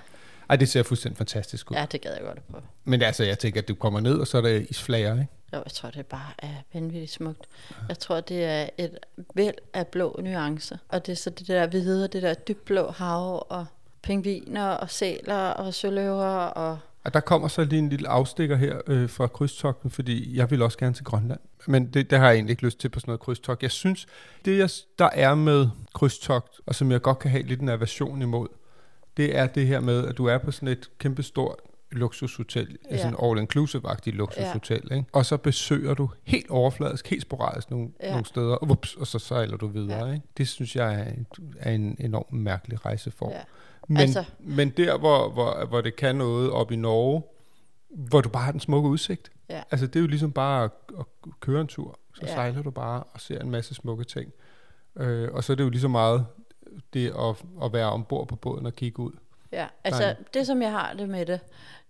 Ej, 0.49 0.55
det 0.55 0.69
ser 0.69 0.83
fuldstændig 0.83 1.17
fantastisk 1.17 1.71
ud. 1.71 1.75
Ja. 1.75 1.81
ja, 1.81 1.87
det 1.91 2.01
gad 2.01 2.13
jeg 2.13 2.21
godt 2.21 2.37
at 2.37 2.43
prøve. 2.51 2.63
Men 2.83 3.01
altså, 3.01 3.23
jeg 3.23 3.39
tænker, 3.39 3.61
at 3.61 3.67
du 3.67 3.75
kommer 3.75 3.99
ned, 3.99 4.17
og 4.19 4.27
så 4.27 4.37
er 4.37 4.41
der 4.41 4.49
isflager, 4.69 5.13
ikke? 5.13 5.27
Jo, 5.53 5.57
jeg 5.57 5.71
tror, 5.71 5.89
det 5.89 6.05
bare 6.05 6.31
er 6.37 6.53
vanvittigt 6.73 7.11
smukt. 7.11 7.45
Jeg 7.87 7.99
tror, 7.99 8.21
det 8.21 8.43
er 8.45 8.69
et 8.77 8.97
væld 9.35 9.55
af 9.73 9.87
blå 9.87 10.19
nuancer. 10.23 10.77
Og 10.89 11.05
det 11.05 11.11
er 11.11 11.15
så 11.15 11.29
det 11.29 11.47
der 11.47 11.67
hvide, 11.67 12.07
det 12.07 12.21
der 12.21 12.33
dybblå 12.33 12.91
hav, 12.91 13.47
og 13.49 13.65
pingviner, 14.01 14.67
og 14.67 14.89
sæler, 14.89 15.49
og 15.49 15.73
søløver, 15.73 16.35
og... 16.45 16.79
Og 17.09 17.13
der 17.13 17.19
kommer 17.19 17.47
så 17.47 17.63
lige 17.63 17.79
en 17.79 17.89
lille 17.89 18.07
afstikker 18.07 18.55
her 18.55 18.77
øh, 18.87 19.09
fra 19.09 19.27
krydstogten, 19.27 19.91
fordi 19.91 20.37
jeg 20.37 20.51
vil 20.51 20.61
også 20.61 20.77
gerne 20.77 20.93
til 20.93 21.05
Grønland. 21.05 21.39
Men 21.67 21.93
det, 21.93 22.09
det 22.09 22.19
har 22.19 22.25
jeg 22.27 22.35
egentlig 22.35 22.51
ikke 22.51 22.63
lyst 22.63 22.79
til 22.79 22.89
på 22.89 22.99
sådan 22.99 23.09
noget 23.09 23.19
krydstogt. 23.19 23.63
Jeg 23.63 23.71
synes, 23.71 24.07
det 24.45 24.57
jeg, 24.57 24.69
der 24.99 25.09
er 25.13 25.35
med 25.35 25.67
krydstogt, 25.93 26.61
og 26.65 26.75
som 26.75 26.91
jeg 26.91 27.01
godt 27.01 27.19
kan 27.19 27.31
have 27.31 27.43
lidt 27.43 27.61
en 27.61 27.69
aversion 27.69 28.21
imod, 28.21 28.47
det 29.17 29.37
er 29.37 29.47
det 29.47 29.67
her 29.67 29.79
med, 29.79 30.07
at 30.07 30.17
du 30.17 30.25
er 30.25 30.37
på 30.37 30.51
sådan 30.51 30.67
et 30.67 30.89
kæmpestort 30.99 31.55
luksushotel, 31.91 32.77
ja. 32.91 32.95
Ja. 32.95 33.01
sådan 33.01 33.15
all-inclusive-agtigt 33.23 34.15
luksushotel, 34.15 34.81
ja. 34.89 34.95
ikke? 34.95 35.07
og 35.13 35.25
så 35.25 35.37
besøger 35.37 35.93
du 35.93 36.09
helt 36.23 36.49
overfladisk, 36.49 37.07
helt 37.07 37.21
sporadisk 37.21 37.71
nogle, 37.71 37.89
ja. 38.03 38.09
Nogle 38.11 38.25
steder, 38.25 38.55
og, 38.55 38.69
vups, 38.69 38.95
og 38.95 39.07
så 39.07 39.19
sejler 39.19 39.57
du 39.57 39.67
videre. 39.67 40.05
Ja. 40.07 40.13
Ikke? 40.13 40.25
Det 40.37 40.47
synes 40.47 40.75
jeg 40.75 40.93
er, 40.99 41.03
en- 41.13 41.27
er 41.59 41.71
en 41.71 41.97
enormt 41.99 42.33
mærkelig 42.33 42.85
rejseform. 42.85 43.31
Ja. 43.31 43.41
Men, 43.89 43.97
Altså- 44.01 44.23
men 44.39 44.69
der, 44.69 44.97
hvor, 44.97 45.29
hvor, 45.29 45.65
hvor 45.65 45.81
det 45.81 45.95
kan 45.95 46.15
noget 46.15 46.51
op 46.51 46.71
i 46.71 46.75
Norge, 46.75 47.23
hvor 47.89 48.21
du 48.21 48.29
bare 48.29 48.43
har 48.43 48.51
den 48.51 48.59
smukke 48.59 48.89
udsigt. 48.89 49.31
Ja. 49.49 49.63
Altså, 49.71 49.87
det 49.87 49.95
er 49.95 49.99
jo 49.99 50.07
ligesom 50.07 50.31
bare 50.31 50.63
at, 50.63 50.71
at 50.99 51.05
køre 51.39 51.61
en 51.61 51.67
tur. 51.67 51.99
Så 52.15 52.21
ja. 52.25 52.33
Sejler 52.33 52.61
du 52.63 52.71
bare 52.71 53.03
og 53.03 53.21
ser 53.21 53.39
en 53.39 53.49
masse 53.51 53.75
smukke 53.75 54.03
ting. 54.03 54.31
Øh, 54.95 55.29
og 55.33 55.43
så 55.43 55.53
er 55.53 55.55
det 55.55 55.63
jo 55.63 55.69
lige 55.69 55.81
så 55.81 55.87
meget 55.87 56.25
det 56.93 57.07
at, 57.07 57.35
at 57.63 57.73
være 57.73 57.89
ombord 57.91 58.27
på 58.27 58.35
båden 58.35 58.65
og 58.65 58.75
kigge 58.75 58.99
ud. 58.99 59.11
Ja, 59.51 59.67
altså 59.83 60.03
Dejligt. 60.03 60.33
det 60.33 60.47
som 60.47 60.61
jeg 60.61 60.71
har 60.71 60.93
det 60.93 61.09
med 61.09 61.25
det, 61.25 61.39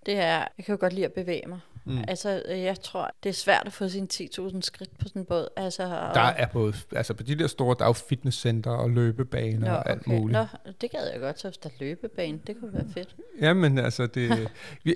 det 0.05 0.13
er, 0.17 0.37
jeg 0.57 0.65
kan 0.65 0.75
jo 0.75 0.77
godt 0.79 0.93
lide 0.93 1.05
at 1.05 1.13
bevæge 1.13 1.43
mig. 1.47 1.59
Mm. 1.85 2.03
Altså 2.07 2.43
øh, 2.49 2.61
jeg 2.61 2.81
tror, 2.81 3.11
det 3.23 3.29
er 3.29 3.33
svært 3.33 3.63
at 3.65 3.73
få 3.73 3.87
sine 3.89 4.07
10.000 4.13 4.61
skridt 4.61 4.97
på 4.99 5.07
sådan 5.07 5.21
en 5.21 5.25
båd. 5.25 5.47
Altså, 5.57 5.83
og, 5.83 6.15
Der 6.15 6.21
er 6.21 6.45
både, 6.47 6.73
altså 6.95 7.13
på 7.13 7.23
de 7.23 7.35
der 7.35 7.47
store, 7.47 7.75
der 7.79 7.83
er 7.83 7.89
jo 7.89 7.93
fitnesscenter 7.93 8.71
og 8.71 8.89
løbebaner 8.89 9.67
Nå, 9.69 9.75
og 9.75 9.89
alt 9.89 10.01
okay. 10.07 10.11
muligt. 10.17 10.39
Nå, 10.39 10.71
det 10.81 10.91
gad 10.91 11.11
jeg 11.11 11.19
godt, 11.19 11.39
så 11.39 11.47
hvis 11.47 11.57
der 11.57 11.69
er 11.69 11.73
løbebane, 11.79 12.39
det 12.47 12.55
kunne 12.59 12.73
være 12.73 12.85
fedt. 12.93 13.15
Jamen 13.41 13.77
altså, 13.77 14.07
det, 14.07 14.49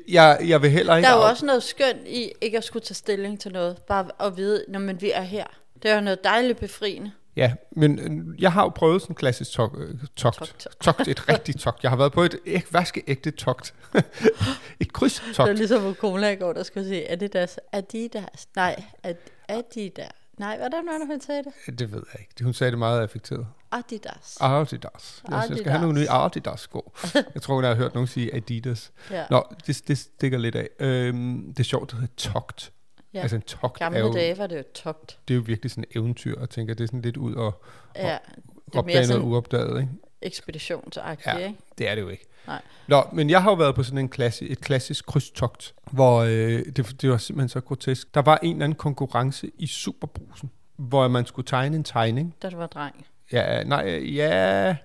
jeg, 0.09 0.39
jeg 0.47 0.61
vil 0.61 0.69
heller 0.71 0.95
ikke... 0.95 1.07
Der 1.07 1.13
er 1.13 1.17
jo 1.17 1.23
af- 1.23 1.29
også 1.29 1.45
noget 1.45 1.63
skønt 1.63 2.07
i 2.07 2.31
ikke 2.41 2.57
at 2.57 2.63
skulle 2.63 2.83
tage 2.83 2.95
stilling 2.95 3.39
til 3.39 3.51
noget, 3.51 3.77
bare 3.88 4.07
at 4.19 4.38
vide, 4.38 4.65
når 4.67 4.79
man 4.79 5.01
vi 5.01 5.11
er 5.11 5.21
her. 5.21 5.45
Det 5.83 5.91
er 5.91 5.95
jo 5.95 6.01
noget 6.01 6.23
dejligt 6.23 6.59
befriende. 6.59 7.11
Ja, 7.35 7.53
men 7.71 8.00
øh, 8.00 8.41
jeg 8.41 8.51
har 8.51 8.63
jo 8.63 8.69
prøvet 8.69 9.01
sådan 9.01 9.12
en 9.12 9.15
klassisk 9.15 9.51
tok, 9.51 9.75
øh, 9.77 9.95
togt. 10.15 10.38
Togt. 10.38 10.68
Togt, 10.81 11.07
et 11.07 11.30
rigtigt 11.30 11.59
togt. 11.59 11.83
Jeg 11.83 11.91
har 11.91 11.97
været 11.97 12.12
på 12.12 12.21
et 12.21 12.35
æg, 12.45 12.63
vaskeægte 12.71 13.31
togt. 13.31 13.74
et 14.80 14.94
krydstogt. 14.94 15.38
Det 15.38 15.53
er 15.53 15.53
ligesom 15.53 15.81
på 15.81 15.94
cola 15.94 16.30
i 16.31 16.35
går, 16.35 16.53
der 16.53 16.63
skulle 16.63 16.88
sige, 16.88 17.12
Adidas, 17.12 17.59
Adidas, 17.71 18.47
nej, 18.56 18.83
Ad, 19.03 19.15
Adidas. 19.47 20.09
Nej, 20.38 20.57
hvordan 20.57 20.85
var 20.85 20.97
det, 20.97 21.07
hun 21.07 21.21
sagde 21.21 21.44
det? 21.44 21.80
Det 21.80 21.91
ved 21.91 22.03
jeg 22.13 22.21
ikke. 22.21 22.44
Hun 22.44 22.53
sagde 22.53 22.71
det 22.71 22.80
meget 22.80 23.01
affekteret. 23.01 23.47
Adidas. 23.71 24.38
Adidas. 24.41 25.24
Jeg, 25.29 25.45
jeg 25.50 25.57
skal 25.57 25.71
have 25.71 25.81
nogle 25.81 26.00
nye 26.00 26.09
Adidas 26.09 26.59
sko. 26.59 26.91
Jeg 27.33 27.41
tror, 27.41 27.62
jeg 27.62 27.69
har 27.69 27.75
hørt 27.75 27.94
nogen 27.94 28.07
sige 28.07 28.36
Adidas. 28.36 28.91
Ja, 29.12 29.25
Nå, 29.29 29.44
det, 29.68 29.81
det 29.88 29.97
stikker 29.97 30.38
lidt 30.38 30.56
af. 30.56 30.69
Øhm, 30.79 31.45
det 31.47 31.59
er 31.59 31.63
sjovt, 31.63 31.91
det 31.91 32.00
hedder 32.00 32.13
togt. 32.18 32.71
Ja. 33.13 33.19
Altså 33.21 33.36
en 33.36 33.42
togt 33.42 33.75
er 33.81 33.86
Gamle 33.86 34.00
jo, 34.00 34.13
dage 34.13 34.38
var 34.38 34.48
det 34.48 34.57
jo 34.57 34.63
togt. 34.74 35.19
det 35.27 35.33
er 35.33 35.36
jo 35.36 35.44
virkelig 35.45 35.71
sådan 35.71 35.83
et 35.92 35.98
eventyr, 35.98 36.39
og 36.42 36.50
tænker, 36.50 36.74
det 36.74 36.83
er 36.83 36.88
sådan 36.88 37.01
lidt 37.01 37.18
ud 37.18 37.33
og 37.33 37.63
Ja, 37.95 38.01
det 38.04 38.75
er 38.75 38.80
opdage 38.80 39.07
noget 39.07 39.21
uopdaget, 39.24 39.81
ikke? 39.81 39.92
ekspeditionsagtigt, 40.21 41.27
Ja. 41.27 41.38
ikke? 41.48 41.60
Det 41.77 41.89
er 41.89 41.95
det 41.95 42.01
jo 42.01 42.10
ikke. 42.10 42.25
Nej. 42.48 42.62
Nå, 42.88 43.04
men 43.13 43.30
jeg 43.30 43.44
har 43.44 43.51
jo 43.51 43.56
været 43.56 43.75
på 43.75 43.83
sådan 43.83 43.98
en 43.98 44.10
klassi, 44.10 44.51
et 44.51 44.62
klassisk 44.62 45.06
krydstogt, 45.06 45.74
hvor 45.92 46.19
øh, 46.21 46.65
det, 46.65 47.01
det 47.01 47.10
var 47.10 47.18
simpelthen 47.18 47.50
så 47.50 47.62
grotesk. 47.62 48.13
Der 48.15 48.21
var 48.21 48.39
en 48.44 48.51
eller 48.56 48.63
anden 48.65 48.77
konkurrence 48.77 49.51
i 49.57 49.68
Superbrusen, 49.68 50.51
hvor 50.75 51.07
man 51.07 51.25
skulle 51.25 51.45
tegne 51.45 51.75
en 51.75 51.83
tegning. 51.83 52.36
Da 52.42 52.50
du 52.50 52.57
var 52.57 52.68
dreng. 52.68 53.06
Ja, 53.31 53.63
nej, 53.63 53.86
ja, 54.15 54.75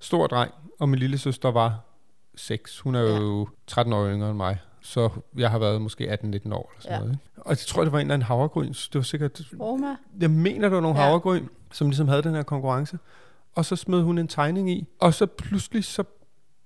stor 0.00 0.26
dreng, 0.26 0.52
og 0.80 0.88
min 0.88 0.98
lille 1.00 1.18
søster 1.18 1.50
var 1.50 1.80
6. 2.36 2.78
Hun 2.80 2.94
er 2.94 3.00
jo 3.00 3.48
13 3.66 3.92
år 3.92 4.06
yngre 4.08 4.28
end 4.28 4.36
mig, 4.36 4.58
så 4.88 5.08
jeg 5.36 5.50
har 5.50 5.58
været 5.58 5.82
måske 5.82 6.12
18-19 6.12 6.14
år 6.14 6.24
eller 6.24 6.42
sådan 6.78 6.92
Ja. 6.92 6.98
noget. 6.98 7.12
Ikke? 7.12 7.22
Og 7.36 7.50
jeg 7.50 7.58
tror, 7.58 7.82
det 7.82 7.92
var 7.92 7.98
en 7.98 8.06
eller 8.06 8.14
anden 8.14 8.26
havregryn. 8.26 8.68
Det 8.72 8.94
var 8.94 9.00
sikkert, 9.02 9.40
Roma? 9.60 9.96
jeg 10.20 10.30
mener, 10.30 10.60
det 10.68 10.74
var 10.74 10.80
nogle 10.80 10.98
Ja. 10.98 11.02
ja. 11.04 11.08
havregryn, 11.08 11.46
som 11.72 11.86
ligesom 11.88 12.08
havde 12.08 12.22
den 12.22 12.34
her 12.34 12.42
konkurrence. 12.42 12.98
Og 13.54 13.64
så 13.64 13.76
smed 13.76 14.02
hun 14.02 14.18
en 14.18 14.28
tegning 14.28 14.70
i, 14.70 14.86
og 15.00 15.14
så 15.14 15.26
pludselig 15.26 15.84
så 15.84 16.04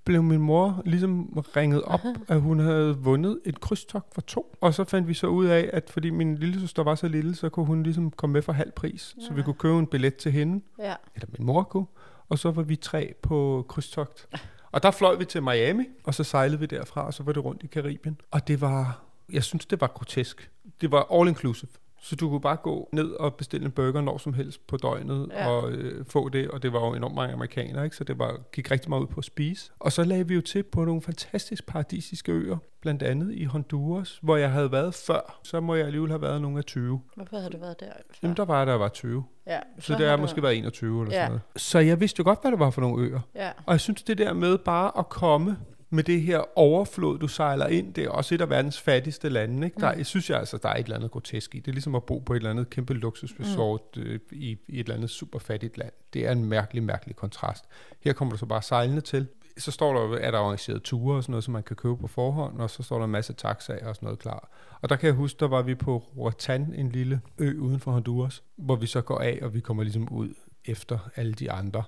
blev 0.05 0.23
min 0.23 0.41
mor 0.41 0.83
ligesom 0.85 1.43
ringet 1.57 1.83
op, 1.83 2.01
at 2.29 2.41
hun 2.41 2.59
havde 2.61 2.97
vundet 2.99 3.41
et 3.45 3.61
krydstogt 3.61 4.15
for 4.15 4.21
to. 4.21 4.55
Og 4.61 4.75
så 4.75 4.85
fandt 4.85 5.09
vi 5.09 5.15
så 5.15 5.27
ud 5.27 5.47
af, 5.47 5.71
at 5.73 5.91
fordi 5.91 6.11
min 6.11 6.35
lille 6.39 6.61
søster 6.61 6.83
var 6.83 6.95
så 6.95 7.09
lille, 7.09 7.35
så 7.35 7.49
kunne 7.49 7.67
hun 7.67 7.83
ligesom 7.83 8.11
komme 8.11 8.33
med 8.33 8.43
for 8.43 8.53
halv 8.53 8.73
pris. 8.73 9.15
Så 9.21 9.33
vi 9.33 9.41
Ja. 9.41 9.45
kunne 9.45 9.55
købe 9.55 9.79
en 9.79 9.87
billet 9.87 10.17
til 10.17 10.33
hende, 10.33 10.65
Ja. 10.79 10.95
eller 11.15 11.29
min 11.39 11.47
mor 11.47 11.63
kunne, 11.63 11.87
og 12.29 12.39
så 12.39 12.51
var 12.51 12.63
vi 12.63 12.77
tre 12.77 13.15
på 13.23 13.65
krydstogt. 13.69 14.29
Og 14.73 14.83
der 14.83 14.91
fløj 14.91 15.15
vi 15.15 15.25
til 15.25 15.43
Miami, 15.43 15.85
og 16.05 16.15
så 16.15 16.25
sejlede 16.25 16.61
vi 16.61 16.67
derfra, 16.67 17.07
og 17.07 17.15
så 17.15 17.23
var 17.23 17.33
det 17.33 17.45
rundt 17.45 17.63
i 17.63 17.67
Karibien. 17.67 18.21
Og 18.31 18.49
det 18.49 18.61
var, 18.61 19.03
jeg 19.33 19.45
synes, 19.45 19.67
det 19.67 19.81
var 19.81 19.87
grotesk. 19.87 20.51
Det 20.81 20.91
var 20.91 21.21
all 21.21 21.29
inclusive. 21.29 21.71
Så 22.05 22.17
du 22.17 22.29
kunne 22.29 22.41
bare 22.41 22.57
gå 22.57 22.89
ned 22.93 23.11
og 23.11 23.35
bestille 23.35 23.67
en 23.67 23.73
burger 23.73 24.01
når 24.01 24.19
som 24.19 24.35
helst 24.35 24.67
på 24.67 24.77
døgnet 24.77 25.29
Ja. 25.33 25.49
og 25.49 25.73
øh, 25.73 26.05
få 26.07 26.29
det, 26.29 26.49
og 26.49 26.63
det 26.63 26.73
var 26.73 26.87
jo 26.87 26.95
enormt 26.95 27.15
mange 27.15 27.33
amerikanere, 27.35 27.85
ikke? 27.85 27.97
så 27.97 28.05
det 28.05 28.19
var, 28.19 28.37
gik 28.53 28.71
rigtig 28.71 28.91
meget 28.91 29.03
ud 29.03 29.07
på 29.07 29.19
at 29.19 29.25
spise. 29.25 29.71
Og 29.79 29.93
så 29.93 30.05
lagde 30.05 30.29
vi 30.29 30.35
jo 30.35 30.41
til 30.41 30.63
på 30.63 30.85
nogle 30.85 31.03
fantastisk 31.03 31.67
paradisiske 31.67 32.33
øer, 32.33 32.57
blandt 32.81 33.03
andet 33.03 33.35
i 33.35 33.45
Honduras, 33.45 34.19
hvor 34.23 34.37
jeg 34.37 34.51
havde 34.53 34.73
været 34.73 34.95
før. 34.95 35.41
Så 35.43 35.61
må 35.61 35.75
jeg 35.75 35.85
alligevel 35.87 36.11
have 36.11 36.23
været 36.23 36.41
nogle 36.43 36.59
af 36.59 36.65
20. 36.65 37.01
Hvorfor 37.17 37.37
havde 37.37 37.51
du 37.51 37.59
været 37.59 37.81
der? 37.81 37.87
Før? 37.87 38.19
Jamen, 38.23 38.37
der 38.37 38.45
var 38.45 38.59
jeg, 38.59 38.67
der 38.67 38.75
var 38.75 38.89
20. 38.89 39.25
ja, 39.47 39.59
Så 39.79 39.93
det 39.95 40.07
har 40.07 40.13
er 40.13 40.17
måske 40.17 40.43
været 40.43 40.59
21 40.59 41.03
eller 41.03 41.15
Ja. 41.15 41.21
sådan 41.21 41.31
noget. 41.31 41.43
Så 41.57 41.79
jeg 41.79 42.01
vidste 42.01 42.21
jo 42.21 42.25
godt, 42.25 42.41
hvad 42.43 42.51
det 42.51 42.59
var 42.59 42.71
for 42.71 42.81
nogle 42.81 43.05
øer. 43.09 43.21
Ja, 43.35 43.51
Og 43.67 43.73
jeg 43.73 43.81
synes, 43.81 44.03
det 44.03 44.19
der 44.19 44.33
med 44.33 44.59
bare 44.59 44.93
at 44.99 45.09
komme 45.09 45.57
med 45.93 46.05
det 46.05 46.23
her 46.23 46.59
overflod, 46.59 47.19
du 47.19 47.29
sejler 47.29 47.67
ind, 47.67 47.95
det 47.95 48.05
er 48.05 48.11
også 48.11 48.35
et 48.35 48.41
af 48.41 48.51
verdens 48.51 48.81
fattigste 48.81 49.29
lande. 49.29 49.67
Ikke? 49.67 49.81
Der, 49.81 49.93
Mm. 49.93 49.99
jeg 49.99 50.07
synes 50.07 50.31
jeg 50.31 50.39
altså, 50.39 50.57
der 50.57 50.69
er 50.69 50.75
et 50.75 50.83
eller 50.85 50.97
andet 50.97 51.11
grotesk 51.11 51.55
i. 51.55 51.59
Det 51.59 51.69
er 51.69 51.73
ligesom 51.73 51.95
at 51.95 52.05
bo 52.05 52.19
på 52.19 52.33
et 52.33 52.37
eller 52.37 52.51
andet 52.51 52.71
kæmpe 52.71 52.95
luksusresort 52.95 53.81
mm. 53.97 54.03
øh, 54.03 54.21
i, 54.33 54.59
i 54.69 54.75
et 54.75 54.81
eller 54.81 54.95
andet 54.95 55.11
super 55.11 55.39
fattigt 55.39 55.79
land. 55.79 55.93
Det 56.13 56.27
er 56.27 56.33
en 56.33 56.45
mærkelig, 56.45 56.83
mærkelig 56.83 57.17
kontrast. 57.17 57.65
Her 58.01 58.13
kommer 58.13 58.33
du 58.33 58.39
så 58.39 58.47
bare 58.47 58.63
sejlende 58.63 59.01
til. 59.01 59.27
Så 59.59 59.71
står 59.71 59.93
der, 59.95 60.19
er 60.19 60.31
der 60.31 60.39
arrangeret 60.39 60.83
ture 60.83 61.17
og 61.17 61.23
sådan 61.23 61.31
noget, 61.33 61.45
som 61.45 61.53
man 61.53 61.63
kan 61.63 61.77
købe 61.77 61.97
på 61.97 62.07
forhånd, 62.07 62.61
og 62.61 62.71
så 62.71 62.83
står 62.83 62.97
der 62.99 63.05
en 63.05 63.11
masse 63.11 63.33
taxaer 63.33 63.89
og 63.89 63.95
sådan 63.97 64.07
noget 64.07 64.19
klar. 64.19 64.49
Og 64.81 64.89
der 64.89 64.97
kan 64.97 65.07
jeg 65.07 65.15
huske, 65.15 65.37
der 65.41 65.49
var 65.49 65.63
vi 65.63 65.75
på 65.75 65.97
Roatan, 66.17 66.75
en 66.77 66.89
lille 66.89 67.21
ø 67.39 67.59
uden 67.61 67.81
for 67.81 67.91
Honduras, 67.93 68.43
hvor 68.57 68.77
vi 68.77 68.87
så 68.87 69.01
går 69.01 69.19
af, 69.19 69.39
og 69.43 69.55
vi 69.55 69.61
kommer 69.61 69.83
ligesom 69.83 70.09
ud 70.13 70.29
efter 70.65 70.99
alle 71.17 71.33
de 71.33 71.53
andre. 71.53 71.83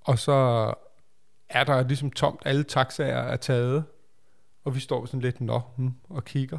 Og 0.00 0.18
så 0.18 0.72
er 1.52 1.64
der 1.64 1.82
ligesom 1.82 2.10
tomt, 2.10 2.40
alle 2.44 2.62
taxaer 2.62 3.18
er 3.18 3.36
taget, 3.36 3.84
og 4.64 4.74
vi 4.74 4.80
står 4.80 5.06
sådan 5.06 5.20
lidt 5.20 5.40
nå 5.40 5.60
hmm, 5.76 5.92
og 6.08 6.24
kigger. 6.24 6.58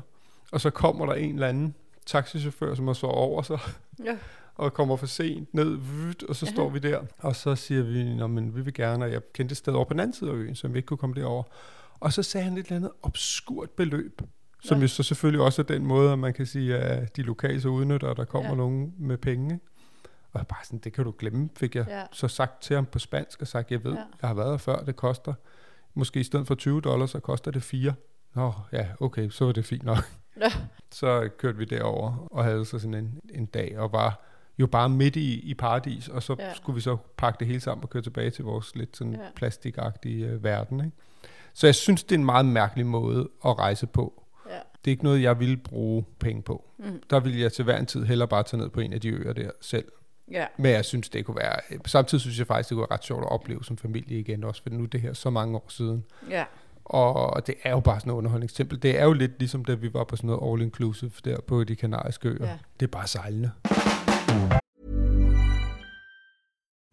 Og 0.51 0.62
så 0.62 0.69
kommer 0.69 1.05
der 1.05 1.13
en 1.13 1.33
eller 1.33 1.47
anden 1.47 1.75
taxichauffør, 2.05 2.75
som 2.75 2.88
har 2.88 2.93
så 2.93 3.07
over 3.07 3.41
sig, 3.41 3.59
ja. 4.05 4.17
og 4.55 4.73
kommer 4.73 4.95
for 4.95 5.05
sent 5.05 5.53
ned, 5.53 5.77
og 6.29 6.35
så 6.35 6.45
Aha. 6.45 6.55
står 6.55 6.69
vi 6.69 6.79
der. 6.79 7.01
Og 7.17 7.35
så 7.35 7.55
siger 7.55 7.83
vi, 7.83 8.15
Nå, 8.15 8.27
men 8.27 8.55
vi 8.55 8.62
vil 8.62 8.73
gerne, 8.73 9.05
og 9.05 9.12
jeg 9.12 9.21
kendte 9.33 9.53
et 9.53 9.57
sted 9.57 9.73
over 9.73 9.85
på 9.85 9.93
den 9.93 10.00
anden 10.00 10.13
side 10.13 10.29
af 10.29 10.33
øen, 10.33 10.55
så 10.55 10.67
vi 10.67 10.77
ikke 10.77 10.88
kunne 10.88 10.97
komme 10.97 11.15
derover. 11.15 11.43
Og 12.00 12.13
så 12.13 12.23
sagde 12.23 12.43
han 12.43 12.57
et 12.57 12.65
eller 12.65 12.75
andet 12.75 12.91
obskurt 13.01 13.69
beløb, 13.69 14.21
som 14.63 14.81
jo 14.81 14.88
så 14.88 15.03
selvfølgelig 15.03 15.41
også 15.41 15.62
er 15.62 15.65
den 15.65 15.85
måde, 15.85 16.12
at 16.12 16.19
man 16.19 16.33
kan 16.33 16.45
sige, 16.45 16.77
at 16.77 17.15
de 17.15 17.21
lokale 17.21 17.62
så 17.62 17.67
udnytter, 17.69 18.09
at 18.09 18.17
der 18.17 18.25
kommer 18.25 18.50
Ja. 18.50 18.53
ja. 18.53 18.57
nogen 18.57 18.93
med 18.97 19.17
penge. 19.17 19.53
ikke? 19.53 19.65
Og 20.34 20.40
jeg 20.40 20.48
bare 20.48 20.60
sådan, 20.66 20.80
det 20.80 20.94
kan 20.94 21.04
du 21.04 21.13
glemme, 21.18 21.50
fik 21.58 21.75
jeg 21.75 21.86
Ja. 21.88 21.98
ja. 22.00 22.06
så 22.12 22.28
sagt 22.28 22.62
til 22.62 22.75
ham 22.75 22.86
på 22.86 23.00
spansk, 23.00 23.42
og 23.42 23.48
sagt, 23.48 23.72
jeg 23.72 23.84
ved, 23.84 23.92
Ja. 23.94 24.00
ja. 24.00 24.06
jeg 24.22 24.28
har 24.30 24.34
været 24.34 24.50
her 24.50 24.58
før, 24.58 24.84
det 24.84 24.96
koster, 24.96 25.34
måske 25.94 26.20
i 26.20 26.24
stedet 26.24 26.48
for 26.48 26.56
20 26.56 26.82
dollars, 26.82 27.10
så 27.12 27.20
koster 27.20 27.52
det 27.52 27.63
4. 27.63 27.94
Nå, 28.34 28.54
ja, 28.72 28.88
okay, 29.00 29.30
så 29.30 29.46
var 29.46 29.52
det 29.52 29.66
fint 29.66 29.84
nok. 29.84 29.98
Nå. 30.36 30.46
Så 30.92 31.30
kørte 31.38 31.58
vi 31.58 31.66
derover 31.66 32.28
og 32.32 32.44
havde 32.44 32.66
så 32.66 32.80
sådan 32.80 32.94
en, 32.94 33.20
en 33.34 33.46
dag, 33.46 33.78
og 33.80 33.92
var 33.92 34.22
jo 34.58 34.68
bare 34.68 34.90
midt 34.90 35.16
i, 35.16 35.40
i 35.40 35.54
paradis, 35.54 36.08
og 36.08 36.24
så 36.24 36.36
Ja. 36.40 36.46
ja. 36.48 36.54
skulle 36.54 36.74
vi 36.75 36.82
så 36.82 36.98
pakke 37.18 37.40
det 37.40 37.48
hele 37.48 37.60
sammen 37.60 37.84
og 37.84 37.90
køre 37.90 38.04
tilbage 38.04 38.30
til 38.30 38.46
vores 38.46 38.75
lidt 38.75 38.98
sådan 38.98 39.13
Ja. 39.13 39.24
ja. 39.24 39.28
plastikagtige 39.36 40.25
øh, 40.28 40.44
verden. 40.44 40.80
Ikke? 40.86 40.98
Så 41.54 41.68
jeg 41.68 41.75
synes, 41.75 42.04
det 42.04 42.16
er 42.16 42.20
en 42.20 42.25
meget 42.25 42.46
mærkelig 42.46 42.86
måde 42.86 43.30
at 43.46 43.60
rejse 43.60 43.88
på. 43.88 44.24
Ja. 44.50 44.56
Det 44.56 44.92
er 44.92 44.92
ikke 44.92 45.04
noget, 45.04 45.22
jeg 45.22 45.40
vil 45.40 45.58
bruge 45.58 46.06
penge 46.20 46.42
på. 46.42 46.70
Mm. 46.78 47.04
Der 47.10 47.20
vil 47.20 47.40
jeg 47.40 47.54
til 47.54 47.63
hver 47.63 47.78
en 47.78 47.86
tid 47.86 48.04
hellere 48.06 48.28
bare 48.28 48.44
tage 48.44 48.62
ned 48.62 48.70
på 48.70 48.80
en 48.80 48.94
af 48.94 49.02
de 49.02 49.10
øer 49.10 49.34
der 49.34 49.52
selv. 49.62 49.86
Ja. 50.32 50.46
Men 50.58 50.72
jeg 50.72 50.86
synes, 50.86 51.10
det 51.10 51.25
kunne 51.25 51.38
være... 51.38 51.77
Samtidig 51.86 52.22
synes 52.22 52.39
jeg 52.39 52.48
faktisk, 52.48 52.70
det 52.70 52.75
kunne 52.75 52.88
være 52.89 52.98
ret 52.98 53.03
sjovt 53.03 53.24
at 53.24 53.32
opleve 53.32 53.63
som 53.63 53.77
familie 53.77 54.20
igen 54.20 54.44
også, 54.44 54.63
for 54.63 54.70
nu 54.70 54.84
er 54.84 54.88
det 54.88 55.01
her 55.01 55.13
så 55.13 55.30
mange 55.30 55.58
år 55.58 55.65
siden. 55.70 56.03
Ja. 56.30 56.44
Og 56.86 57.48
det 57.48 57.56
er 57.63 57.72
jo 57.72 57.80
bare 57.80 58.00
sådan 58.00 58.08
noget 58.08 58.18
underholdningstempel. 58.18 58.82
Det 58.82 59.00
er 59.00 59.03
jo 59.03 59.13
lidt 59.13 59.39
ligesom, 59.39 59.65
da 59.65 59.74
vi 59.74 59.94
var 59.94 60.03
på 60.03 60.15
sådan 60.15 60.27
noget 60.27 60.62
all-inclusive 60.62 61.20
der 61.25 61.38
på 61.48 61.63
de 61.63 61.75
kanariske 61.75 62.30
øer. 62.30 62.48
Ja. 62.48 62.58
Det 62.80 62.86
er 62.86 62.92
bare 62.92 63.08
sejlende. 63.08 63.51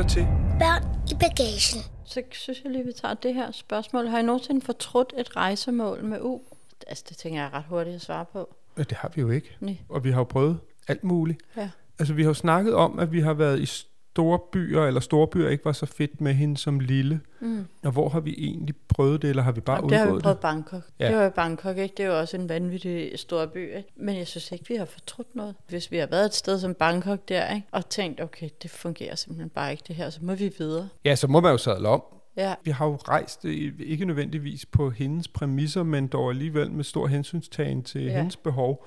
Lytter 0.00 0.14
til 0.14 0.26
Børn 0.58 0.82
i 1.10 1.14
bagagen. 1.14 1.82
Så 2.04 2.22
synes 2.32 2.60
jeg 2.64 2.72
lige, 2.72 2.84
vi 2.84 2.92
tager 2.92 3.14
det 3.14 3.34
her 3.34 3.50
spørgsmål. 3.50 4.06
Har 4.06 4.18
I 4.18 4.22
nogensinde 4.22 4.60
fortrudt 4.60 5.12
et 5.18 5.36
rejsemål 5.36 6.04
med 6.04 6.20
U? 6.20 6.40
Altså, 6.86 7.04
det 7.08 7.16
tænker 7.16 7.40
jeg 7.40 7.46
er 7.46 7.54
ret 7.54 7.64
hurtigt 7.68 7.96
at 7.96 8.02
svare 8.02 8.24
på. 8.32 8.54
Ja, 8.78 8.82
det 8.82 8.96
har 8.96 9.12
vi 9.14 9.20
jo 9.20 9.30
ikke. 9.30 9.56
Nej. 9.60 9.76
Og 9.88 10.04
vi 10.04 10.10
har 10.10 10.20
jo 10.20 10.24
prøvet 10.24 10.58
alt 10.88 11.04
muligt. 11.04 11.40
Ja. 11.56 11.70
Altså, 11.98 12.14
vi 12.14 12.22
har 12.22 12.30
jo 12.30 12.34
snakket 12.34 12.74
om, 12.74 12.98
at 12.98 13.12
vi 13.12 13.20
har 13.20 13.32
været 13.32 13.60
i 13.60 13.66
store 14.12 14.38
byer, 14.52 14.84
eller 14.86 15.00
store 15.00 15.26
byer 15.26 15.48
ikke 15.48 15.64
var 15.64 15.72
så 15.72 15.86
fedt 15.86 16.20
med 16.20 16.34
hende 16.34 16.56
som 16.56 16.80
lille. 16.80 17.20
Mm. 17.40 17.66
Og 17.84 17.92
hvor 17.92 18.08
har 18.08 18.20
vi 18.20 18.34
egentlig 18.38 18.74
prøvet 18.88 19.22
det, 19.22 19.30
eller 19.30 19.42
har 19.42 19.52
vi 19.52 19.60
bare 19.60 19.76
Jamen, 19.76 19.90
det 19.90 19.98
har 19.98 20.04
vi 20.04 20.10
prøvet 20.10 20.24
det? 20.24 20.38
Bangkok. 20.40 20.82
Ja. 20.98 21.08
Det 21.08 21.16
var 21.16 21.22
jo 21.24 21.30
Bangkok, 21.30 21.78
ikke? 21.78 21.94
Det 21.96 22.04
er 22.04 22.08
jo 22.08 22.18
også 22.18 22.36
en 22.36 22.48
vanvittig 22.48 23.12
stor 23.16 23.46
by, 23.46 23.76
ikke? 23.76 23.88
Men 23.96 24.16
jeg 24.16 24.26
synes 24.26 24.52
ikke, 24.52 24.64
vi 24.68 24.74
har 24.74 24.84
fortrudt 24.84 25.34
noget. 25.34 25.54
Hvis 25.68 25.90
vi 25.90 25.96
har 25.96 26.06
været 26.06 26.24
et 26.26 26.34
sted 26.34 26.58
som 26.58 26.74
Bangkok 26.74 27.28
der, 27.28 27.54
ikke? 27.54 27.66
Og 27.72 27.88
tænkt, 27.88 28.20
okay, 28.20 28.48
det 28.62 28.70
fungerer 28.70 29.14
simpelthen 29.14 29.48
bare 29.50 29.70
ikke 29.70 29.84
det 29.88 29.96
her, 29.96 30.10
så 30.10 30.18
må 30.22 30.34
vi 30.34 30.52
videre. 30.58 30.88
Ja, 31.04 31.16
så 31.16 31.26
må 31.26 31.40
man 31.40 31.50
jo 31.52 31.58
sadle 31.58 31.88
om. 31.88 32.02
Ja, 32.36 32.54
Vi 32.64 32.70
har 32.70 32.86
jo 32.86 32.96
rejst, 32.96 33.44
øh, 33.44 33.72
ikke 33.78 34.04
nødvendigvis 34.04 34.66
på 34.66 34.90
hendes 34.90 35.28
præmisser, 35.28 35.82
men 35.82 36.06
dog 36.06 36.30
alligevel 36.30 36.70
med 36.70 36.84
stor 36.84 37.06
hensynstagen 37.06 37.82
til 37.82 38.00
Ja. 38.02 38.10
ja. 38.10 38.16
hendes 38.16 38.36
behov. 38.36 38.86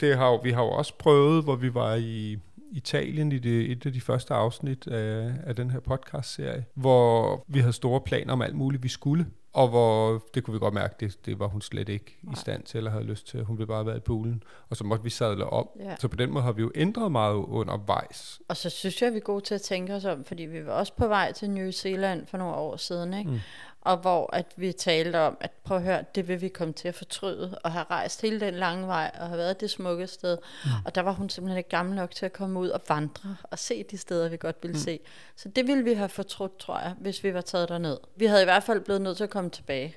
Det 0.00 0.16
har 0.16 0.26
jo, 0.28 0.36
vi 0.36 0.50
har 0.50 0.62
jo 0.62 0.68
også 0.70 0.94
prøvet, 0.98 1.44
hvor 1.44 1.56
vi 1.56 1.74
var 1.74 1.94
i 1.94 2.38
Italien 2.72 3.32
i 3.32 3.38
det, 3.38 3.70
et 3.70 3.86
af 3.86 3.92
de 3.92 4.00
første 4.00 4.34
afsnit 4.34 4.86
af, 4.86 5.32
af 5.46 5.56
den 5.56 5.70
her 5.70 5.80
podcast-serie, 5.80 6.64
hvor 6.74 7.44
vi 7.48 7.58
havde 7.58 7.72
store 7.72 8.00
planer 8.00 8.32
om 8.32 8.42
alt 8.42 8.54
muligt, 8.54 8.82
vi 8.82 8.88
skulle. 8.88 9.26
Og 9.52 9.68
hvor, 9.68 10.24
det 10.34 10.44
kunne 10.44 10.52
vi 10.52 10.58
godt 10.58 10.74
mærke, 10.74 10.94
det, 11.00 11.26
det 11.26 11.38
var 11.38 11.46
hun 11.46 11.60
slet 11.60 11.88
ikke 11.88 12.18
Nej. 12.22 12.32
i 12.32 12.36
stand 12.36 12.62
til, 12.62 12.78
eller 12.78 12.90
havde 12.90 13.04
lyst 13.04 13.26
til. 13.26 13.44
Hun 13.44 13.58
ville 13.58 13.66
bare 13.66 13.86
være 13.86 13.96
i 13.96 14.00
poolen. 14.00 14.42
Og 14.70 14.76
så 14.76 14.84
måtte 14.84 15.04
vi 15.04 15.10
sadle 15.10 15.46
om. 15.46 15.68
Ja. 15.80 15.96
Så 16.00 16.08
på 16.08 16.16
den 16.16 16.30
måde 16.30 16.44
har 16.44 16.52
vi 16.52 16.62
jo 16.62 16.72
ændret 16.74 17.12
meget 17.12 17.34
undervejs. 17.34 18.40
og 18.48 18.56
så 18.56 18.70
synes 18.70 19.02
jeg, 19.02 19.12
vi 19.12 19.16
er 19.16 19.20
gode 19.20 19.44
til 19.44 19.54
at 19.54 19.60
tænke 19.62 19.94
os 19.94 20.04
om, 20.04 20.24
fordi 20.24 20.42
vi 20.42 20.66
var 20.66 20.72
også 20.72 20.92
på 20.96 21.06
vej 21.06 21.32
til 21.32 21.50
New 21.50 21.70
Zealand 21.70 22.26
for 22.26 22.38
nogle 22.38 22.54
år 22.54 22.76
siden, 22.76 23.14
ikke? 23.14 23.30
Mm. 23.30 23.38
Og 23.84 23.96
hvor 23.96 24.36
at 24.36 24.46
vi 24.56 24.72
talte 24.72 25.20
om, 25.20 25.36
at 25.40 25.50
prøv 25.64 25.76
at 25.76 25.82
høre, 25.82 26.04
det 26.14 26.28
vil 26.28 26.40
vi 26.40 26.48
komme 26.48 26.74
til 26.74 26.88
at 26.88 26.94
fortryde, 26.94 27.58
og 27.64 27.72
have 27.72 27.84
rejst 27.90 28.22
hele 28.22 28.40
den 28.40 28.54
lange 28.54 28.86
vej, 28.86 29.10
og 29.20 29.26
have 29.26 29.38
været 29.38 29.60
det 29.60 29.70
smukke 29.70 30.06
sted. 30.06 30.38
Mm. 30.64 30.70
Og 30.84 30.94
der 30.94 31.00
var 31.00 31.12
hun 31.12 31.28
simpelthen 31.28 31.58
ikke 31.58 31.70
gammel 31.70 31.96
nok 31.96 32.10
til 32.10 32.26
at 32.26 32.32
komme 32.32 32.60
ud 32.60 32.68
og 32.68 32.80
vandre, 32.88 33.36
og 33.42 33.58
se 33.58 33.84
de 33.90 33.98
steder, 33.98 34.28
vi 34.28 34.36
godt 34.36 34.56
ville 34.62 34.74
mm. 34.74 34.80
se. 34.80 35.00
Så 35.36 35.48
det 35.48 35.66
ville 35.66 35.84
vi 35.84 35.94
have 35.94 36.08
fortrudt, 36.08 36.58
tror 36.58 36.78
jeg, 36.78 36.94
hvis 37.00 37.24
vi 37.24 37.34
var 37.34 37.40
taget 37.40 37.68
derned. 37.68 37.98
Vi 38.16 38.26
havde 38.26 38.42
i 38.42 38.44
hvert 38.44 38.62
fald 38.62 38.80
blevet 38.80 39.02
nødt 39.02 39.16
til 39.16 39.24
at 39.24 39.30
komme 39.30 39.50
tilbage. 39.50 39.96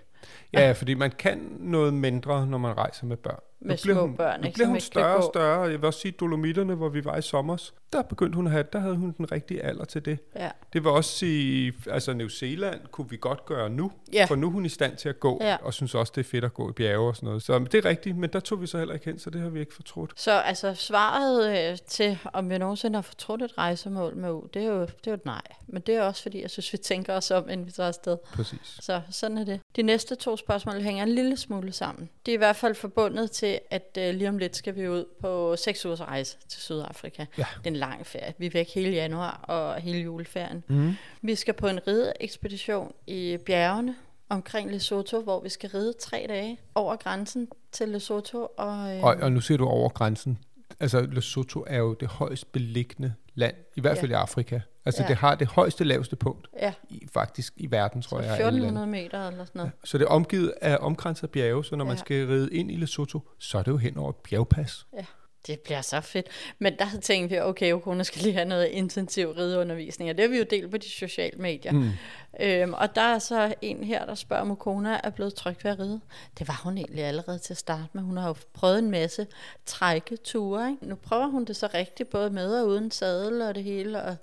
Ja, 0.54 0.72
fordi 0.72 0.94
man 0.94 1.12
kan 1.12 1.58
noget 1.60 1.94
mindre, 1.94 2.48
når 2.48 2.58
man 2.58 2.78
rejser 2.78 3.06
med 3.06 3.18
børn. 3.18 3.40
Med 3.60 3.72
nu 3.72 3.78
små 3.94 4.02
hun, 4.02 4.16
børn, 4.16 4.42
nu 4.42 4.48
ikke, 4.48 4.58
som 4.60 4.68
hun 4.68 4.76
ikke 4.76 4.86
større 4.86 5.16
og 5.16 5.24
større. 5.34 5.62
Jeg 5.62 5.72
vil 5.82 5.86
også 5.86 6.00
sige, 6.00 6.12
Dolomitterne, 6.12 6.76
hvor 6.76 6.90
vi 6.90 7.06
var 7.06 7.18
i 7.18 7.22
sommer, 7.22 7.70
der 7.94 8.02
begyndte 8.02 8.36
hun 8.36 8.46
at 8.46 8.52
have, 8.52 8.66
der 8.74 8.80
havde 8.80 8.96
hun 8.96 9.12
den 9.18 9.32
rigtige 9.32 9.62
alder 9.62 9.86
til 9.86 10.06
det. 10.06 10.20
Ja. 10.36 10.50
Det 10.74 10.84
var 10.84 10.92
også 10.92 11.10
sige, 11.12 11.74
altså 11.90 12.14
New 12.14 12.28
Zealand 12.28 12.80
kunne 12.92 13.10
vi 13.10 13.18
godt 13.22 13.46
gøre 13.46 13.70
nu, 13.70 13.92
Ja. 14.14 14.26
for 14.26 14.36
nu 14.36 14.48
er 14.48 14.52
hun 14.52 14.66
i 14.66 14.70
stand 14.70 14.98
til 14.98 15.10
at 15.10 15.20
gå, 15.20 15.38
Ja. 15.42 15.56
og 15.62 15.74
synes 15.74 15.96
også, 15.96 16.12
det 16.16 16.26
er 16.26 16.30
fedt 16.30 16.44
at 16.44 16.54
gå 16.54 16.70
i 16.70 16.74
bjerge 16.74 17.08
og 17.08 17.16
sådan 17.16 17.28
noget. 17.28 17.44
Så 17.44 17.60
det 17.60 17.74
er 17.76 17.86
rigtigt, 17.86 18.18
men 18.18 18.30
der 18.34 18.40
tog 18.40 18.62
vi 18.62 18.68
så 18.68 18.78
heller 18.78 18.94
ikke 18.94 19.06
hen, 19.06 19.20
så 19.20 19.30
det 19.30 19.42
har 19.42 19.50
vi 19.50 19.60
ikke 19.60 19.74
fortrudt. 19.74 20.12
Så 20.16 20.32
altså 20.32 20.74
svaret 20.74 21.70
øh, 21.72 21.78
til, 21.88 22.20
om 22.34 22.50
vi 22.50 22.58
nogensinde 22.58 22.96
har 22.98 23.02
fortrudt 23.02 23.42
et 23.42 23.58
rejsemål 23.58 24.16
med 24.16 24.30
U, 24.32 24.44
det 24.54 24.62
er, 24.64 24.68
jo, 24.68 24.82
det 24.82 24.88
er 25.08 25.12
jo 25.12 25.14
et 25.14 25.26
nej. 25.26 25.42
Men 25.68 25.82
det 25.82 25.96
er 25.96 26.02
også 26.04 26.22
fordi, 26.22 26.42
jeg 26.42 26.50
synes, 26.50 26.74
vi 26.74 26.78
tænker 26.78 27.14
os 27.14 27.32
om, 27.32 27.50
inden 27.50 27.66
vi 27.66 27.72
tager 27.72 27.88
afsted. 27.88 28.18
Præcis. 28.34 28.78
Så 28.80 29.02
sådan 29.12 29.38
er 29.38 29.44
det. 29.46 29.60
De 29.76 29.82
næste 29.82 30.16
to 30.16 30.38
spørgsmål 30.38 30.82
hænger 30.82 31.04
en 31.04 31.10
lille 31.10 31.38
smule 31.38 31.72
sammen. 31.72 32.10
De 32.26 32.32
er 32.32 32.36
i 32.36 32.38
hvert 32.38 32.56
fald 32.56 32.76
forbundet 32.76 33.32
til, 33.32 33.45
at 33.70 33.98
øh, 34.00 34.16
lige 34.16 34.30
om 34.30 34.38
lidt 34.38 34.56
skal 34.56 34.76
vi 34.76 34.90
ud 34.90 35.06
på 35.22 35.56
seks 35.56 35.86
ugers 35.86 36.02
rejse 36.02 36.38
til 36.48 36.62
Sydafrika. 36.62 37.26
Ja. 37.38 37.46
Det 37.58 37.68
er 37.68 37.72
en 37.72 37.76
lang 37.76 38.08
ferie. 38.08 38.34
Vi 38.38 38.46
er 38.46 38.50
væk 38.50 38.74
hele 38.74 38.92
januar 38.92 39.42
og 39.48 39.82
hele 39.82 40.00
juleferien. 40.00 40.64
Mm. 40.68 40.94
Vi 41.22 41.36
skal 41.36 41.54
på 41.54 41.68
en 41.68 41.88
rideekspedition 41.88 42.94
i 43.08 43.38
bjergene 43.46 43.96
omkring 44.30 44.72
Lesotho, 44.72 45.22
hvor 45.22 45.42
vi 45.42 45.50
skal 45.50 45.70
ride 45.70 45.94
tre 46.00 46.26
dage 46.30 46.60
over 46.76 46.96
grænsen 46.96 47.48
til 47.72 47.90
Lesotho. 47.90 48.48
Og, 48.58 48.96
øh, 48.96 49.04
Og, 49.04 49.16
og 49.22 49.32
nu 49.32 49.42
ser 49.42 49.58
du 49.58 49.66
over 49.66 49.90
grænsen. 49.90 50.38
Altså, 50.80 51.02
Lesotho 51.02 51.64
er 51.68 51.78
jo 51.78 51.94
det 51.94 52.08
højst 52.08 52.52
beliggende 52.52 53.14
land, 53.36 53.56
i 53.76 53.82
hvert 53.82 53.98
fald 53.98 54.12
Ja. 54.12 54.18
i 54.18 54.22
Afrika. 54.22 54.60
Altså, 54.86 55.04
Ja. 55.04 55.08
det 55.08 55.16
har 55.16 55.36
det 55.36 55.48
højeste 55.48 55.84
laveste 55.84 56.16
punkt, 56.16 56.48
ja, 56.62 56.74
i, 56.90 57.08
faktisk 57.14 57.54
i 57.58 57.72
verden, 57.72 58.02
tror 58.02 58.22
jeg. 58.22 58.32
alle 58.32 58.44
lande. 58.44 58.58
1400 58.58 58.88
meter 58.88 59.28
eller 59.28 59.46
sådan 59.46 59.60
noget. 59.60 59.72
Så 59.84 59.98
det 59.98 60.04
er 60.06 60.10
omgivet 60.10 60.54
af 60.62 60.78
omkranset 60.82 61.30
bjerge, 61.30 61.66
så 61.66 61.76
når 61.76 61.86
man 61.86 61.94
Ja. 61.96 62.00
skal 62.00 62.28
ride 62.28 62.54
ind 62.54 62.72
i 62.72 62.76
Lesotho, 62.76 63.20
så 63.40 63.58
er 63.58 63.64
det 63.64 63.72
jo 63.72 63.78
hen 63.78 63.98
over 63.98 64.10
et 64.10 64.16
bjergpas. 64.16 64.88
Ja, 64.94 65.06
det 65.48 65.60
bliver 65.60 65.82
så 65.82 66.02
fedt. 66.02 66.28
Men 66.60 66.78
der 66.80 66.86
tænkte 67.02 67.36
vi, 67.36 67.42
okay, 67.42 67.74
Okona 67.74 68.04
skal 68.04 68.22
lige 68.22 68.34
have 68.34 68.46
noget 68.46 68.66
intensiv 68.66 69.30
rideundervisning, 69.30 70.10
og 70.10 70.18
det 70.18 70.24
har 70.24 70.30
vi 70.30 70.38
jo 70.38 70.46
delt 70.50 70.72
på 70.72 70.78
de 70.78 70.90
sociale 70.90 71.38
medier. 71.38 71.72
Mm. 71.72 71.92
Øhm, 72.40 72.74
og 72.74 72.96
der 72.96 73.02
er 73.02 73.20
så 73.20 73.54
en 73.62 73.84
her, 73.84 74.06
der 74.06 74.16
spørger, 74.16 74.42
om 74.42 74.52
Okona 74.52 75.00
er 75.04 75.10
blevet 75.10 75.34
tryg 75.34 75.56
ved 75.64 75.72
at 75.72 75.80
ride. 75.80 76.00
Det 76.40 76.48
var 76.48 76.62
hun 76.64 76.78
egentlig 76.78 77.04
allerede 77.04 77.40
til 77.40 77.54
at 77.54 77.58
starte 77.58 77.90
med. 77.94 78.04
Hun 78.04 78.18
har 78.18 78.28
jo 78.28 78.36
prøvet 78.54 78.80
en 78.80 78.92
masse 78.92 79.28
trækketure. 79.66 80.70
Ikke? 80.70 80.88
Nu 80.88 80.96
prøver 80.96 81.28
hun 81.28 81.46
det 81.46 81.56
så 81.56 81.70
rigtigt, 81.74 82.10
både 82.10 82.30
med 82.30 82.60
og 82.60 82.68
uden 82.68 82.92
sadel 82.92 83.42
og 83.42 83.56
det 83.56 83.64
hele, 83.64 84.04
og 84.04 84.16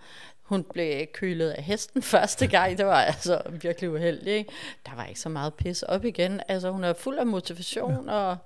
hun 0.42 0.64
blev 0.64 1.06
kølet 1.06 1.50
af 1.50 1.62
hesten 1.62 2.02
første 2.14 2.46
gang. 2.46 2.78
Det 2.78 2.86
var 2.86 3.00
altså 3.00 3.42
virkelig 3.50 3.90
uheldigt. 3.90 4.36
Ikke? 4.36 4.52
Der 4.86 4.94
var 4.94 5.06
ikke 5.06 5.20
så 5.20 5.28
meget 5.28 5.54
pis 5.54 5.82
op 5.82 6.04
igen. 6.04 6.40
Altså 6.48 6.70
hun 6.70 6.84
er 6.84 6.92
fuld 6.92 7.18
af 7.18 7.26
motivation, 7.26 8.08
og 8.08 8.36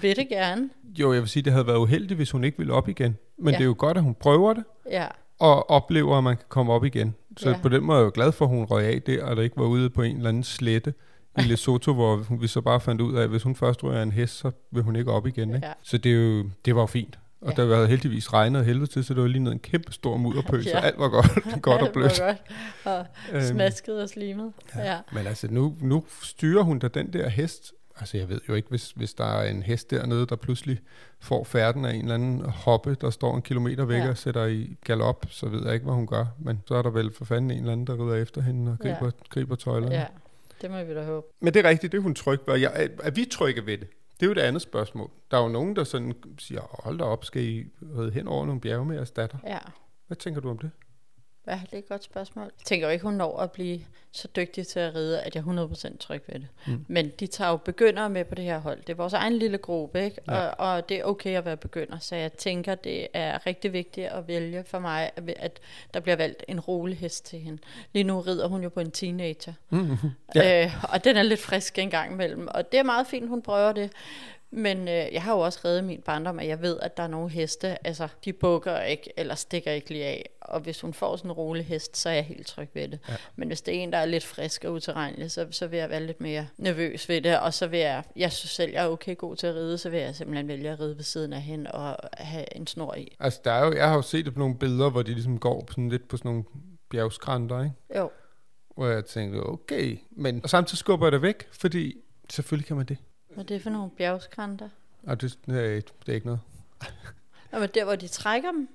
Vil 0.00 0.16
det 0.16 0.28
gerne? 0.28 0.70
Jo, 1.00 1.12
jeg 1.12 1.20
vil 1.22 1.28
sige, 1.28 1.42
det 1.42 1.52
havde 1.52 1.66
været 1.66 1.76
uheldigt, 1.78 2.18
hvis 2.18 2.30
hun 2.30 2.44
ikke 2.44 2.58
ville 2.58 2.72
op 2.72 2.88
igen. 2.88 3.16
Men 3.38 3.48
Ja. 3.48 3.58
det 3.58 3.60
er 3.64 3.66
jo 3.66 3.74
godt, 3.78 3.96
at 3.96 4.02
hun 4.02 4.14
prøver 4.14 4.54
det, 4.54 4.64
Ja, 4.90 5.06
og 5.38 5.70
oplever, 5.70 6.18
at 6.18 6.24
man 6.24 6.36
kan 6.36 6.46
komme 6.48 6.72
op 6.72 6.84
igen. 6.84 7.14
Så 7.36 7.50
Ja. 7.50 7.58
på 7.62 7.68
den 7.68 7.84
måde 7.84 7.96
er 7.96 8.00
jeg 8.00 8.04
jo 8.06 8.10
glad 8.14 8.32
for, 8.32 8.44
at 8.44 8.48
hun 8.48 8.64
røg 8.64 8.84
af 8.84 9.02
der, 9.02 9.24
og 9.24 9.36
der 9.36 9.42
ikke 9.42 9.56
var 9.56 9.64
ude 9.66 9.90
på 9.90 10.02
en 10.02 10.16
eller 10.16 10.28
anden 10.28 10.44
slette 10.44 10.94
i 11.38 11.42
Lesotho, 11.50 11.92
hvor 11.92 12.36
vi 12.40 12.46
så 12.46 12.60
bare 12.60 12.80
fandt 12.80 13.00
ud 13.00 13.14
af, 13.16 13.22
at 13.22 13.28
hvis 13.28 13.42
hun 13.42 13.56
først 13.56 13.84
rører 13.84 14.02
en 14.02 14.12
hest, 14.12 14.34
så 14.38 14.50
vil 14.70 14.82
hun 14.82 14.96
ikke 14.96 15.12
op 15.12 15.26
igen. 15.26 15.54
Ikke? 15.54 15.66
Ja. 15.66 15.72
Så 15.82 15.98
det, 15.98 16.12
er 16.12 16.16
jo, 16.16 16.44
det 16.64 16.74
var 16.74 16.80
jo 16.82 16.86
fint. 16.86 17.18
Og 17.40 17.52
Ja. 17.56 17.62
der 17.62 17.68
var 17.68 17.86
heldigvis 17.86 18.32
regnet 18.32 18.60
af 18.60 18.66
helvede 18.66 18.86
til, 18.86 19.04
så 19.04 19.14
det 19.14 19.22
var 19.22 19.28
lige 19.28 19.42
ned 19.42 19.52
en 19.52 19.58
kæmpe 19.58 19.92
stor 19.92 20.16
mudderpøl, 20.16 20.64
ja. 20.64 20.70
Så 20.70 20.76
alt 20.76 20.98
var 20.98 21.08
godt, 21.08 21.26
godt 21.62 21.80
og 21.80 21.86
Alt 21.86 21.92
blødt. 21.92 22.20
var 22.20 22.26
godt. 22.84 22.98
Og 23.00 23.06
Øhm, 23.32 23.42
smasket 23.44 24.02
og 24.02 24.08
slimet. 24.08 24.52
Ja. 24.76 24.92
ja. 24.92 24.98
Men 25.12 25.26
altså, 25.26 25.48
nu, 25.50 25.74
nu 25.80 26.04
styrer 26.22 26.62
hun 26.62 26.78
da 26.78 26.88
den 26.88 27.12
der 27.12 27.28
hest. 27.28 27.72
Altså, 28.00 28.16
jeg 28.18 28.28
ved 28.28 28.40
jo 28.48 28.54
ikke, 28.54 28.68
hvis, 28.68 28.90
hvis 28.90 29.14
der 29.14 29.24
er 29.24 29.50
en 29.50 29.62
hest 29.62 29.90
dernede, 29.90 30.26
der 30.26 30.36
pludselig 30.36 30.78
får 31.20 31.44
færden 31.44 31.84
af 31.84 31.92
en 31.94 32.00
eller 32.00 32.14
anden 32.14 32.40
hoppe, 32.44 32.94
der 33.00 33.10
står 33.10 33.36
en 33.36 33.42
kilometer 33.42 33.84
væk 33.84 33.98
Ja. 34.02 34.08
og 34.08 34.16
sætter 34.18 34.44
i 34.44 34.76
galop, 34.84 35.26
så 35.28 35.48
ved 35.48 35.64
jeg 35.64 35.74
ikke, 35.74 35.84
hvad 35.84 35.94
hun 35.94 36.06
gør. 36.06 36.26
Men 36.38 36.62
så 36.66 36.74
er 36.74 36.82
der 36.82 36.90
vel 36.90 37.12
for 37.12 37.24
fanden 37.24 37.50
en 37.50 37.58
eller 37.58 37.72
anden, 37.72 37.86
der 37.86 38.04
rider 38.06 38.22
efter 38.22 38.40
hende 38.40 38.72
og 38.72 38.78
griber, 38.78 38.96
Ja. 39.00 39.04
ja. 39.04 39.10
griber 39.30 39.56
tøjlerne. 39.56 39.94
ja, 39.94 40.06
det 40.62 40.70
må 40.70 40.84
vi 40.84 40.94
da 40.94 41.04
håbe. 41.04 41.26
Men 41.40 41.54
det 41.54 41.64
er 41.66 41.68
rigtigt, 41.68 41.92
det 41.92 41.98
er 41.98 42.02
hun 42.02 42.14
tryg 42.14 42.40
ved. 42.46 42.54
Jeg, 42.56 42.72
er, 42.74 42.88
er 43.02 43.10
vi 43.10 43.24
trygge 43.30 43.66
ved 43.66 43.78
det? 43.78 43.86
Det 44.20 44.26
er 44.26 44.30
jo 44.30 44.34
det 44.34 44.40
andet 44.40 44.62
spørgsmål. 44.62 45.10
Der 45.30 45.38
er 45.38 45.42
jo 45.42 45.48
nogen, 45.48 45.76
der 45.76 45.84
sådan 45.84 46.14
siger, 46.38 46.60
hold 46.84 46.98
da 46.98 47.04
op, 47.04 47.24
skal 47.24 47.42
I 47.42 47.64
ride 47.98 48.10
hen 48.10 48.28
over 48.28 48.46
nogle 48.46 48.60
bjerge 48.60 48.84
med 48.84 48.94
jeres 48.96 49.10
datter? 49.10 49.38
Ja. 49.46 49.58
Hvad 50.06 50.16
tænker 50.16 50.40
du 50.40 50.50
om 50.50 50.58
det? 50.58 50.70
Ja, 51.46 51.60
det 51.64 51.72
er 51.74 51.78
et 51.78 51.88
godt 51.88 52.04
spørgsmål. 52.04 52.44
Jeg 52.44 52.64
tænker 52.64 52.86
jo 52.86 52.92
ikke, 52.92 53.02
hun 53.04 53.14
når 53.14 53.38
at 53.38 53.52
blive 53.52 53.80
så 54.12 54.28
dygtig 54.36 54.66
til 54.66 54.80
at 54.80 54.94
ride, 54.94 55.20
at 55.20 55.34
jeg 55.34 55.40
er 55.46 55.66
100% 55.92 55.96
tryg 55.98 56.22
ved 56.26 56.34
det. 56.40 56.48
Mm. 56.66 56.84
Men 56.88 57.08
de 57.20 57.26
tager 57.26 57.50
jo 57.50 57.56
begyndere 57.56 58.10
med 58.10 58.24
på 58.24 58.34
det 58.34 58.44
her 58.44 58.58
hold. 58.58 58.78
Det 58.80 58.88
er 58.90 58.94
vores 58.94 59.12
egen 59.12 59.32
lille 59.32 59.58
gruppe, 59.58 60.04
ikke? 60.04 60.20
Ja. 60.28 60.46
Og, 60.46 60.74
og 60.74 60.88
det 60.88 60.96
er 61.00 61.04
okay 61.04 61.36
at 61.36 61.44
være 61.44 61.56
begynder. 61.56 61.98
Så 61.98 62.16
jeg 62.16 62.32
tænker, 62.32 62.74
det 62.74 63.06
er 63.12 63.46
rigtig 63.46 63.72
vigtigt 63.72 64.06
at 64.06 64.28
vælge 64.28 64.64
for 64.66 64.78
mig, 64.78 65.10
at- 65.36 65.60
der 65.94 66.00
bliver 66.00 66.16
valgt 66.16 66.44
en 66.48 66.60
rolig 66.60 66.98
hest 66.98 67.26
til 67.26 67.38
hende. 67.38 67.62
Lige 67.92 68.04
nu 68.04 68.20
rider 68.20 68.48
hun 68.48 68.62
jo 68.62 68.68
på 68.68 68.80
en 68.80 68.90
teenager. 68.90 69.52
Mm-hmm. 69.70 69.96
Ja. 70.34 70.64
Øh, 70.64 70.84
og 70.92 71.04
den 71.04 71.16
er 71.16 71.22
lidt 71.22 71.40
frisk 71.40 71.78
en 71.78 71.90
gang 71.90 72.12
imellem. 72.12 72.48
Og 72.50 72.72
det 72.72 72.78
er 72.78 72.84
meget 72.84 73.06
fint, 73.06 73.28
hun 73.28 73.42
prøver 73.42 73.72
det. 73.72 73.90
Men 74.56 74.88
øh, 74.88 75.12
jeg 75.12 75.22
har 75.22 75.34
jo 75.34 75.40
også 75.40 75.60
reddet 75.64 75.84
min 75.84 76.00
barndom, 76.00 76.38
at 76.38 76.46
jeg 76.46 76.62
ved, 76.62 76.80
at 76.80 76.96
der 76.96 77.02
er 77.02 77.06
nogle 77.06 77.30
heste, 77.30 77.86
altså 77.86 78.08
de 78.24 78.32
bukker 78.32 78.80
ikke, 78.80 79.12
eller 79.16 79.34
stikker 79.34 79.72
ikke 79.72 79.88
lige 79.88 80.04
af. 80.04 80.30
Og 80.40 80.60
hvis 80.60 80.80
hun 80.80 80.94
får 80.94 81.16
sådan 81.16 81.30
en 81.30 81.32
rolig 81.32 81.66
hest, 81.66 81.96
så 81.96 82.08
er 82.08 82.12
jeg 82.12 82.24
helt 82.24 82.46
tryg 82.46 82.68
ved 82.74 82.88
det. 82.88 82.98
Ja. 83.08 83.16
Men 83.36 83.48
hvis 83.48 83.62
det 83.62 83.76
er 83.76 83.78
en, 83.82 83.92
der 83.92 83.98
er 83.98 84.04
lidt 84.04 84.24
frisk 84.24 84.64
og 84.64 84.72
utilregnelig, 84.72 85.30
så, 85.30 85.46
så 85.50 85.66
vil 85.66 85.78
jeg 85.78 85.90
være 85.90 86.06
lidt 86.06 86.20
mere 86.20 86.46
nervøs 86.56 87.08
ved 87.08 87.20
det. 87.20 87.40
Og 87.40 87.54
så 87.54 87.66
vil 87.66 87.78
jeg, 87.78 88.04
jeg 88.16 88.32
synes 88.32 88.50
selv, 88.50 88.72
jeg 88.72 88.84
er 88.84 88.88
okay 88.88 89.16
god 89.16 89.36
til 89.36 89.46
at 89.46 89.54
ride, 89.54 89.78
så 89.78 89.90
vil 89.90 90.00
jeg 90.00 90.14
simpelthen 90.14 90.48
vælge 90.48 90.70
at 90.70 90.80
ride 90.80 90.96
ved 90.96 91.04
siden 91.04 91.32
af 91.32 91.40
hende 91.40 91.72
og 91.72 91.96
have 92.12 92.56
en 92.56 92.66
snor 92.66 92.94
i. 92.94 93.16
Altså, 93.20 93.40
der 93.44 93.52
er 93.52 93.66
jo, 93.66 93.72
jeg 93.72 93.88
har 93.88 93.94
jo 93.94 94.02
set 94.02 94.24
det 94.24 94.34
på 94.34 94.38
nogle 94.38 94.58
billeder, 94.58 94.90
hvor 94.90 95.02
de 95.02 95.12
ligesom 95.12 95.38
går 95.38 95.64
sådan 95.70 95.88
lidt 95.88 96.08
på 96.08 96.16
sådan 96.16 96.28
nogle 96.28 96.44
bjergskrænter, 96.90 97.62
ikke? 97.62 97.74
Jo, 97.96 98.10
Hvor 98.76 98.86
jeg 98.86 99.04
tænkte, 99.04 99.38
okay. 99.38 99.98
Men 100.10 100.40
og 100.42 100.50
samtidig 100.50 100.78
skubber 100.78 101.06
jeg 101.06 101.12
det 101.12 101.22
væk, 101.22 101.48
fordi 101.52 101.96
selvfølgelig 102.30 102.66
kan 102.66 102.76
man 102.76 102.86
det. 102.86 102.98
Hvad 103.34 103.44
er 103.44 103.48
det 103.48 103.62
for 103.62 103.70
nogle 103.70 103.90
bjergskrænter? 103.90 104.68
Og 105.02 105.20
det, 105.20 105.38
det, 105.46 105.64
er, 105.64 105.70
ikke- 105.74 105.90
det 106.06 106.08
er 106.08 106.14
ikke 106.14 106.26
noget. 106.26 106.40
Nå, 107.52 107.58
men 107.58 107.68
der, 107.74 107.84
hvor 107.84 107.96
de 107.96 108.08
trækker 108.08 108.50
dem? 108.52 108.68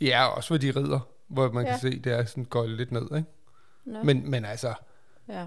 Ja, 0.00 0.24
også 0.26 0.48
hvor 0.50 0.58
de 0.58 0.70
rider, 0.70 1.00
hvor 1.28 1.50
man 1.52 1.64
ja. 1.64 1.72
Ja. 1.72 1.78
kan 1.78 1.92
se, 1.92 1.98
det 1.98 2.12
er 2.12 2.24
sådan 2.24 2.44
går 2.44 2.66
lidt 2.66 2.92
ned, 2.92 3.02
ikke? 3.02 3.24
Nå, 3.84 4.02
Men, 4.02 4.30
men 4.30 4.44
altså, 4.44 4.74
ja. 5.28 5.46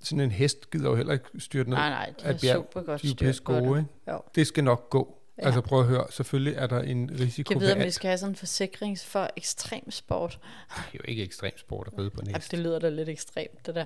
sådan 0.00 0.20
en 0.20 0.30
hest 0.30 0.70
gider 0.70 0.90
jo 0.90 0.96
heller 0.96 1.12
ikke 1.12 1.24
styrte 1.38 1.70
ned. 1.70 1.76
Nej, 1.76 1.88
nej, 1.90 2.12
de 2.20 2.24
af 2.24 2.34
er 2.34 2.38
bjerg. 2.38 2.56
super 2.56 2.82
godt 2.82 3.02
De 3.02 3.10
er 3.10 3.40
gode, 3.44 3.60
det. 3.74 3.78
ikke? 3.78 3.90
Jo. 4.08 4.20
Det 4.34 4.46
skal 4.46 4.64
nok 4.64 4.90
gå. 4.90 5.14
Ja. 5.38 5.42
Ja. 5.42 5.46
Altså 5.46 5.60
prøv 5.60 5.80
at 5.80 5.86
høre, 5.86 6.06
selvfølgelig 6.10 6.54
er 6.56 6.66
der 6.66 6.80
en 6.82 7.10
risiko 7.20 7.48
Kan 7.48 7.60
ved 7.60 7.66
vide, 7.66 7.76
om 7.80 7.84
vi 7.86 7.90
skal 7.90 8.08
have 8.08 8.18
sådan 8.18 8.32
en 8.32 8.36
forsikring 8.36 8.98
for 8.98 9.30
ekstrem 9.36 9.90
sport. 9.90 10.38
Det 10.68 10.78
er 10.78 10.82
jo 10.94 11.00
ikke 11.04 11.22
ekstrem 11.22 11.52
sport 11.58 11.88
at 11.92 11.98
ride 11.98 12.10
på 12.10 12.20
en 12.20 12.26
Ja, 12.30 12.36
hest. 12.36 12.50
det 12.50 12.58
lyder 12.58 12.78
da 12.78 12.88
lidt 12.88 13.08
ekstremt, 13.08 13.66
det 13.66 13.74
der. 13.74 13.84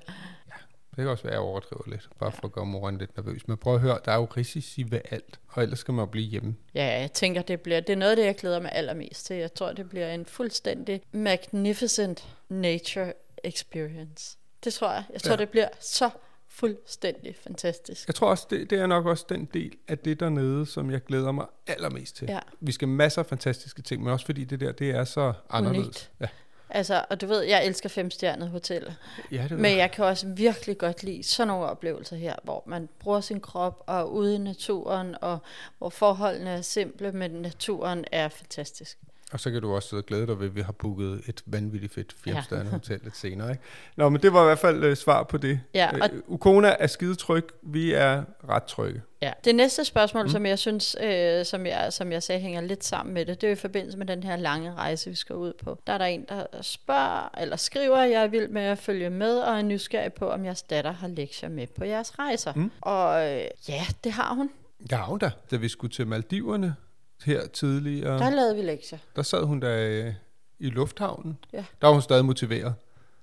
Det 0.97 1.03
kan 1.03 1.09
også 1.09 1.23
være, 1.25 1.33
at 1.33 1.37
jeg 1.37 1.49
overdriver 1.49 1.83
lidt, 1.87 2.09
bare 2.19 2.33
for 2.33 2.45
at 2.45 2.53
gøre 2.53 2.67
moren 2.67 2.99
lidt 2.99 3.17
nervøs. 3.17 3.49
Men 3.49 3.57
prøv 3.57 3.75
at 3.75 3.81
høre, 3.81 3.99
der 4.05 4.13
er 4.13 4.17
jo 4.17 4.29
risici 4.37 4.85
ved 4.91 5.01
alt, 5.11 5.41
og 5.49 5.63
ellers 5.63 5.79
skal 5.79 5.95
man 5.95 6.03
jo 6.03 6.11
blive 6.11 6.27
hjemme. 6.27 6.55
Ja, 6.75 7.01
jeg 7.01 7.13
tænker, 7.13 7.43
det, 7.43 7.61
bliver, 7.61 7.81
det 7.81 7.93
er 7.93 7.97
noget 7.97 8.11
af 8.11 8.17
det, 8.17 8.25
jeg 8.25 8.37
glæder 8.37 8.61
mig 8.61 8.73
allermest 8.73 9.26
til. 9.26 9.37
Jeg 9.37 9.55
tror, 9.55 9.73
det 9.73 9.89
bliver 9.89 10.15
en 10.15 10.26
fuldstændig 10.26 11.02
magnificent 11.13 12.28
nature 12.49 13.13
experience. 13.45 14.37
Det 14.65 14.75
tror 14.75 14.93
jeg. 14.93 15.05
Jeg 15.13 15.23
tror, 15.23 15.31
ja. 15.31 15.33
Ja. 15.33 15.41
det 15.41 15.49
bliver 15.49 15.69
så 15.81 16.11
fuldstændig 16.49 17.37
fantastisk. 17.37 18.09
Jeg 18.09 18.15
tror 18.15 18.28
også, 18.31 18.47
det, 18.50 18.71
det 18.71 18.78
er 18.78 18.87
nok 18.87 19.07
også 19.07 19.26
den 19.28 19.45
del 19.55 19.73
af 19.89 19.99
det 19.99 20.21
dernede, 20.21 20.67
som 20.67 20.91
jeg 20.91 21.05
glæder 21.05 21.33
mig 21.33 21.47
allermest 21.67 22.17
til. 22.17 22.28
Ja. 22.28 22.39
Vi 22.61 22.73
skal 22.73 22.89
masser 22.89 23.23
af 23.23 23.26
fantastiske 23.26 23.83
ting, 23.83 24.02
men 24.02 24.13
også 24.13 24.26
fordi 24.26 24.45
det 24.45 24.61
der, 24.61 24.73
det 24.73 24.91
er 24.91 25.05
så 25.05 25.33
anderledes. 25.50 25.87
Unikt. 25.87 26.11
Ja, 26.21 26.26
Altså, 26.75 27.04
og 27.11 27.21
du 27.21 27.26
ved, 27.26 27.43
jeg 27.43 27.67
elsker 27.67 27.89
femstjernede 27.89 28.50
hoteller. 28.50 28.93
ja 29.30 29.43
det 29.43 29.50
Men 29.50 29.71
jeg. 29.71 29.78
jeg 29.78 29.91
kan 29.91 30.04
også 30.04 30.26
virkelig 30.26 30.78
godt 30.78 31.02
lide 31.02 31.23
sådan 31.23 31.49
nogle 31.49 31.67
oplevelser 31.67 32.17
her, 32.17 32.35
hvor 32.43 32.63
man 32.67 32.89
bruger 32.99 33.21
sin 33.21 33.41
krop 33.41 33.85
og 33.87 33.99
er 33.99 34.04
ude 34.04 34.35
i 34.35 34.39
naturen, 34.39 35.17
og 35.21 35.39
hvor 35.78 35.89
forholdene 35.89 36.50
er 36.50 36.61
simple, 36.61 37.13
men 37.13 37.30
naturen 37.30 38.04
er 38.13 38.28
fantastisk. 38.28 38.99
Og 39.32 39.40
så 39.40 39.50
kan 39.50 39.62
du 39.62 39.75
også 39.75 39.88
sidde 39.88 40.00
og 40.00 40.06
glæde 40.06 40.26
dig 40.26 40.40
ved, 40.40 40.47
at 40.47 40.54
vi 40.54 40.60
har 40.60 40.73
booket 40.73 41.21
et 41.26 41.42
vanvittigt 41.47 41.95
fedt 41.95 42.14
firestjerne 42.25 42.64
Ja. 42.64 42.71
hotel 42.76 43.00
lidt 43.04 43.16
senere. 43.16 43.50
Ikke? 43.50 43.62
Nå, 43.97 44.08
men 44.08 44.23
det 44.23 44.32
var 44.32 44.42
i 44.42 44.45
hvert 44.45 44.58
fald 44.58 44.84
uh, 44.84 44.95
svar 44.95 45.23
på 45.23 45.36
det. 45.36 45.60
Ja, 45.75 45.90
og- 46.02 46.08
Øh, 46.12 46.23
Ukona 46.26 46.76
er 46.78 46.86
skide 46.86 47.14
tryg. 47.14 47.45
Vi 47.62 47.92
er 47.92 48.25
ret 48.49 48.62
trygge. 48.64 49.02
Ja. 49.23 49.32
Det 49.45 49.54
næste 49.54 49.84
spørgsmål, 49.84 50.23
mm. 50.23 50.28
som 50.28 50.47
jeg 50.47 50.58
synes, 50.58 50.97
øh, 51.02 51.45
som, 51.45 51.66
jeg, 51.66 51.92
som 51.92 52.12
jeg 52.12 52.23
sagde, 52.23 52.40
hænger 52.40 52.60
lidt 52.60 52.84
sammen 52.84 53.14
med 53.14 53.26
det, 53.26 53.40
det 53.40 53.47
er 53.47 53.50
jo 53.50 53.52
i 53.52 53.60
forbindelse 53.60 53.99
med 53.99 54.06
den 54.06 54.23
her 54.23 54.36
lange 54.36 54.75
rejse, 54.75 55.10
vi 55.10 55.16
skal 55.16 55.36
ud 55.36 55.52
på. 55.64 55.78
Der 55.86 55.92
er 55.92 55.99
der 55.99 56.04
en, 56.04 56.26
der 56.28 56.47
spørger, 56.62 57.38
eller 57.40 57.56
skriver, 57.56 57.97
at 57.97 58.10
jeg 58.10 58.23
er 58.23 58.26
vild 58.28 58.49
med 58.49 58.62
at 58.62 58.78
følge 58.78 59.10
med, 59.10 59.38
og 59.38 59.58
er 59.58 59.62
nysgerrig 59.62 60.12
på, 60.12 60.30
om 60.30 60.45
jeres 60.45 60.62
datter 60.62 60.92
har 60.92 61.08
lektier 61.08 61.49
med 61.49 61.66
på 61.78 61.84
jeres 61.84 62.18
rejser. 62.18 62.52
Mm. 62.56 62.71
Og 62.80 63.30
øh, 63.32 63.45
ja, 63.68 63.82
det 64.04 64.12
har 64.12 64.34
hun. 64.34 64.50
Ja, 64.90 65.04
hun 65.04 65.18
da. 65.18 65.30
Da 65.50 65.56
vi 65.56 65.68
skulle 65.68 65.92
til 65.92 66.06
Maldiverne 66.06 66.75
her 67.23 67.47
tidligere, 67.47 68.19
Der 68.19 68.30
lavede 68.30 68.56
vi 68.56 68.63
lektier. 68.63 68.99
der 69.17 69.23
sad 69.23 69.45
hun 69.45 69.61
da 69.61 69.87
øh, 69.89 70.15
i 70.58 70.67
lufthavnen. 70.71 71.39
Ja. 71.52 71.65
Der 71.80 71.87
var 71.87 71.93
hun 71.93 72.02
stadig 72.02 72.25
motiveret. 72.25 72.75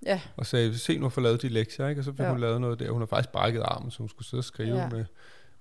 Ja, 0.05 0.21
Og 0.37 0.45
sagde, 0.45 0.77
se 0.77 0.97
nu 0.97 1.05
at 1.05 1.13
få 1.13 1.21
lavet 1.21 1.41
de 1.41 1.49
lektier, 1.49 1.87
ikke? 1.87 2.01
Og 2.01 2.05
så 2.05 2.11
fik 2.11 2.19
Ja. 2.19 2.29
hun 2.29 2.39
lavet 2.39 2.61
noget 2.61 2.79
der. 2.79 2.91
Hun 2.91 3.01
har 3.01 3.05
faktisk 3.05 3.29
brækket 3.31 3.61
armen, 3.61 3.91
så 3.91 3.97
hun 3.97 4.09
skulle 4.09 4.27
sidde 4.27 4.41
og 4.41 4.45
skrive 4.45 4.77
Ja. 4.77 4.89
med, 4.89 5.05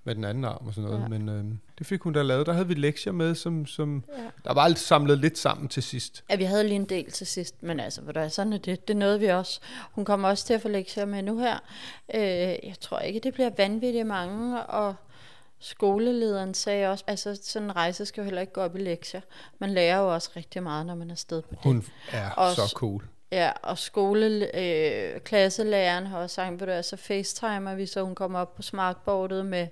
med 0.03 0.15
den 0.15 0.23
anden 0.23 0.45
arm 0.45 0.67
og 0.67 0.73
sådan 0.73 0.89
noget. 0.89 1.03
Ja. 1.03 1.07
Men 1.07 1.29
øh, 1.29 1.43
det 1.79 1.87
fik 1.87 2.01
hun 2.01 2.13
da 2.13 2.21
lavet. 2.21 2.45
Der 2.45 2.53
havde 2.53 2.67
vi 2.67 2.73
lektier 2.73 3.13
med, 3.13 3.35
som, 3.35 3.65
som 3.65 4.03
Ja. 4.17 4.23
der 4.45 4.53
var 4.53 4.61
alt 4.61 4.79
samlet 4.79 5.17
lidt 5.17 5.37
sammen 5.37 5.67
til 5.67 5.83
sidst. 5.83 6.23
Ja, 6.29 6.35
vi 6.35 6.43
havde 6.43 6.63
lige 6.63 6.75
en 6.75 6.85
del 6.85 7.11
til 7.11 7.27
sidst, 7.27 7.63
men 7.63 7.79
altså, 7.79 8.01
hvad 8.01 8.13
der 8.13 8.21
er 8.21 8.27
sådan 8.29 8.51
det. 8.53 8.87
Det 8.87 8.97
nåede 8.97 9.19
vi 9.19 9.25
også. 9.27 9.59
Hun 9.91 10.05
kommer 10.05 10.29
også 10.29 10.45
til 10.45 10.53
at 10.53 10.61
få 10.61 10.67
lektier 10.67 11.05
med 11.05 11.21
nu 11.23 11.39
her. 11.39 11.57
Øh, 12.15 12.21
jeg 12.21 12.75
tror 12.81 12.99
ikke, 12.99 13.19
det 13.19 13.33
bliver 13.33 13.49
vanvittigt 13.57 14.07
mange, 14.07 14.63
og 14.63 14.95
skolelederen 15.59 16.53
sagde 16.53 16.87
også, 16.87 17.03
altså 17.07 17.39
sådan 17.43 17.65
en 17.67 17.75
rejse 17.75 18.05
skal 18.05 18.21
jo 18.21 18.25
heller 18.25 18.41
ikke 18.41 18.53
gå 18.53 18.61
op 18.61 18.75
i 18.75 18.79
lektier. 18.79 19.21
Man 19.59 19.69
lærer 19.69 19.97
jo 19.99 20.13
også 20.13 20.29
rigtig 20.35 20.63
meget, 20.63 20.85
når 20.85 20.95
man 20.95 21.07
er 21.09 21.13
afsted 21.13 21.41
på 21.41 21.47
det. 21.51 21.59
Hun 21.63 21.85
er 22.11 22.29
Også- 22.31 22.67
så 22.67 22.73
cool. 22.75 23.03
Ja, 23.31 23.51
og 23.63 23.77
skole, 23.77 24.57
øh, 24.59 25.19
klasselæreren 25.21 26.05
har 26.07 26.17
også 26.19 26.33
sagt, 26.33 26.61
at 26.61 26.85
så 26.85 26.95
facetimer 26.97 27.75
vi, 27.75 27.85
så 27.85 28.01
hun 28.03 28.15
kommer 28.15 28.39
op 28.39 28.55
på 28.55 28.61
smartboardet 28.61 29.45
med 29.45 29.67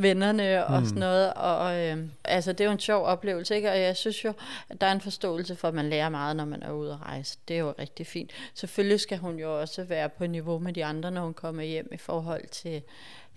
vennerne 0.00 0.66
og 0.66 0.86
sådan 0.86 0.98
noget. 1.00 1.34
Og 1.34 1.76
øh, 1.86 1.98
altså, 2.24 2.52
det 2.52 2.60
er 2.60 2.64
jo 2.64 2.72
en 2.72 2.78
sjov 2.80 3.04
oplevelse, 3.04 3.56
ikke? 3.56 3.70
Og 3.70 3.80
jeg 3.80 3.96
synes 3.96 4.24
jo, 4.24 4.32
at 4.68 4.80
der 4.80 4.86
er 4.86 4.92
en 4.92 5.00
forståelse 5.00 5.56
for, 5.56 5.68
at 5.68 5.74
man 5.74 5.88
lærer 5.90 6.08
meget, 6.08 6.36
når 6.36 6.44
man 6.44 6.62
er 6.62 6.70
ude 6.72 6.92
at 6.92 7.00
rejse. 7.02 7.38
Det 7.48 7.56
er 7.56 7.60
jo 7.60 7.74
rigtig 7.78 8.06
fint. 8.06 8.30
Selvfølgelig 8.54 9.00
skal 9.00 9.18
hun 9.18 9.38
jo 9.38 9.60
også 9.60 9.84
være 9.84 10.08
på 10.08 10.26
niveau 10.26 10.58
med 10.58 10.72
de 10.72 10.84
andre, 10.84 11.10
når 11.10 11.22
hun 11.22 11.34
kommer 11.34 11.62
hjem 11.62 11.88
i 11.92 11.96
forhold 11.96 12.48
til 12.48 12.82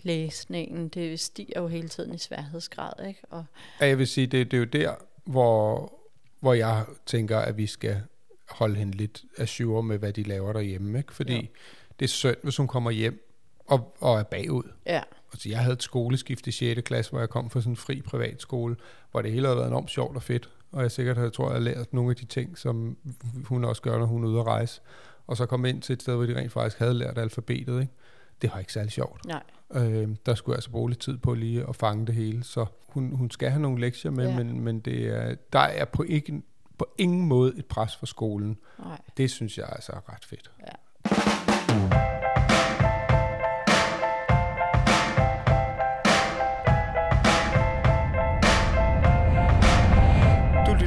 læsningen. 0.04 0.88
Det 0.88 1.20
stiger 1.20 1.62
jo 1.62 1.68
hele 1.68 1.88
tiden 1.90 2.14
i 2.14 2.18
sværhedsgrad, 2.18 3.08
ikke? 3.08 3.22
Og, 3.30 3.46
Ja, 3.82 3.88
jeg 3.88 3.98
vil 3.98 4.08
sige, 4.08 4.28
det, 4.28 4.52
det 4.52 4.58
er 4.58 4.62
jo 4.62 4.66
der, 4.66 4.94
hvor, 5.24 5.94
hvor 6.40 6.54
jeg 6.54 6.84
tænker, 7.06 7.40
at 7.40 7.58
vi 7.58 7.68
skal 7.68 8.02
holde 8.50 8.76
hende 8.76 8.98
lidt 8.98 9.22
assure 9.38 9.84
med, 9.84 9.98
hvad 9.98 10.14
de 10.14 10.24
laver 10.24 10.54
derhjemme. 10.54 10.98
Ikke? 10.98 11.14
Fordi 11.14 11.36
Jo. 11.36 11.48
det 12.00 12.06
er 12.06 12.10
synd, 12.10 12.38
hvis 12.44 12.58
hun 12.58 12.68
kommer 12.68 12.92
hjem 12.92 13.28
og, 13.72 13.96
og 14.00 14.20
er 14.20 14.24
bagud. 14.24 14.64
ja, 14.86 15.02
Altså, 15.34 15.50
jeg 15.50 15.60
havde 15.60 15.74
et 15.74 15.84
skoleskift 15.84 16.48
i 16.48 16.52
6. 16.52 16.82
klasse, 16.82 17.12
hvor 17.12 17.20
jeg 17.20 17.30
kom 17.30 17.50
fra 17.50 17.60
sådan 17.62 17.72
en 17.72 17.76
fri 17.78 18.02
privatskole, 18.02 18.76
hvor 19.12 19.22
det 19.22 19.32
hele 19.32 19.46
havde 19.48 19.58
været 19.58 19.68
enormt 19.68 19.90
sjovt 19.92 20.16
og 20.16 20.24
fedt. 20.24 20.50
Og 20.72 20.82
jeg 20.82 20.92
sikkert 20.92 21.18
havde, 21.18 21.30
tror 21.30 21.52
jeg, 21.52 21.62
lært 21.62 21.94
nogle 21.94 22.10
af 22.10 22.16
de 22.16 22.26
ting, 22.26 22.58
som 22.58 22.98
hun 23.46 23.64
også 23.66 23.82
gør, 23.82 23.98
når 24.00 24.06
hun 24.06 24.24
er 24.24 24.28
ude 24.28 24.40
at 24.40 24.46
rejse. 24.46 24.82
Og 25.28 25.38
så 25.38 25.46
kom 25.46 25.66
ind 25.66 25.82
til 25.82 25.94
et 25.94 26.02
sted, 26.02 26.16
hvor 26.16 26.26
de 26.26 26.36
rent 26.40 26.52
faktisk 26.52 26.80
havde 26.80 26.94
lært 26.94 27.18
alfabetet. 27.18 27.82
Ikke? 27.82 27.94
Det 28.42 28.52
var 28.54 28.60
ikke 28.60 28.74
særlig 28.74 28.92
sjovt. 28.92 29.26
nej. 29.26 29.44
Øh, 29.74 30.10
der 30.26 30.36
skulle 30.36 30.54
jeg 30.54 30.58
altså 30.58 30.70
bruge 30.72 30.90
lidt 30.90 31.00
tid 31.00 31.18
på 31.18 31.34
lige 31.34 31.66
at 31.70 31.76
fange 31.76 32.08
det 32.08 32.16
hele. 32.16 32.44
Så 32.44 32.66
hun, 32.88 33.12
hun 33.16 33.32
skal 33.32 33.50
have 33.50 33.62
nogle 33.62 33.82
lektier 33.82 34.12
med, 34.12 34.26
Ja. 34.26 34.32
ja. 34.32 34.38
men, 34.44 34.60
men 34.62 34.80
det 34.80 35.06
er, 35.08 35.36
der 35.54 35.60
er 35.60 35.86
på, 35.86 36.04
ikke, 36.04 36.42
på 36.78 36.86
ingen 36.98 37.26
måde 37.28 37.54
et 37.58 37.66
pres 37.66 37.96
for 37.96 38.06
skolen. 38.06 38.58
nej. 38.80 39.02
Det 39.18 39.32
synes 39.32 39.58
jeg 39.58 39.66
altså 39.72 39.92
er 39.92 40.14
ret 40.14 40.26
fedt. 40.26 40.52
Ja. 40.60 40.72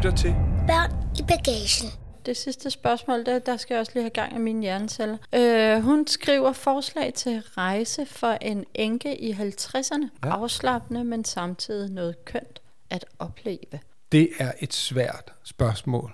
Lytter 0.04 0.16
til 0.16 0.34
Børn 0.66 0.90
i 1.18 1.22
bagagen. 1.22 1.88
Det 2.26 2.36
sidste 2.36 2.70
spørgsmål, 2.70 3.26
der, 3.26 3.38
der 3.38 3.56
skal 3.56 3.74
jeg 3.74 3.80
også 3.80 3.92
lige 3.94 4.02
have 4.02 4.10
gang 4.10 4.36
i 4.36 4.38
mine 4.38 4.62
hjerneceller. 4.62 5.16
Øh, 5.34 5.82
hun 5.82 6.06
skriver 6.06 6.52
forslag 6.52 7.14
til 7.14 7.40
rejse 7.40 8.06
for 8.06 8.38
en 8.40 8.64
enke 8.74 9.20
i 9.20 9.32
50'erne. 9.32 10.08
Ja. 10.24 10.30
Afslappende, 10.30 11.04
men 11.04 11.24
samtidig 11.24 11.90
noget 11.90 12.24
kønt 12.24 12.62
at 12.90 13.04
opleve. 13.18 13.80
Det 14.12 14.28
er 14.38 14.52
et 14.60 14.72
svært 14.74 15.32
spørgsmål 15.44 16.12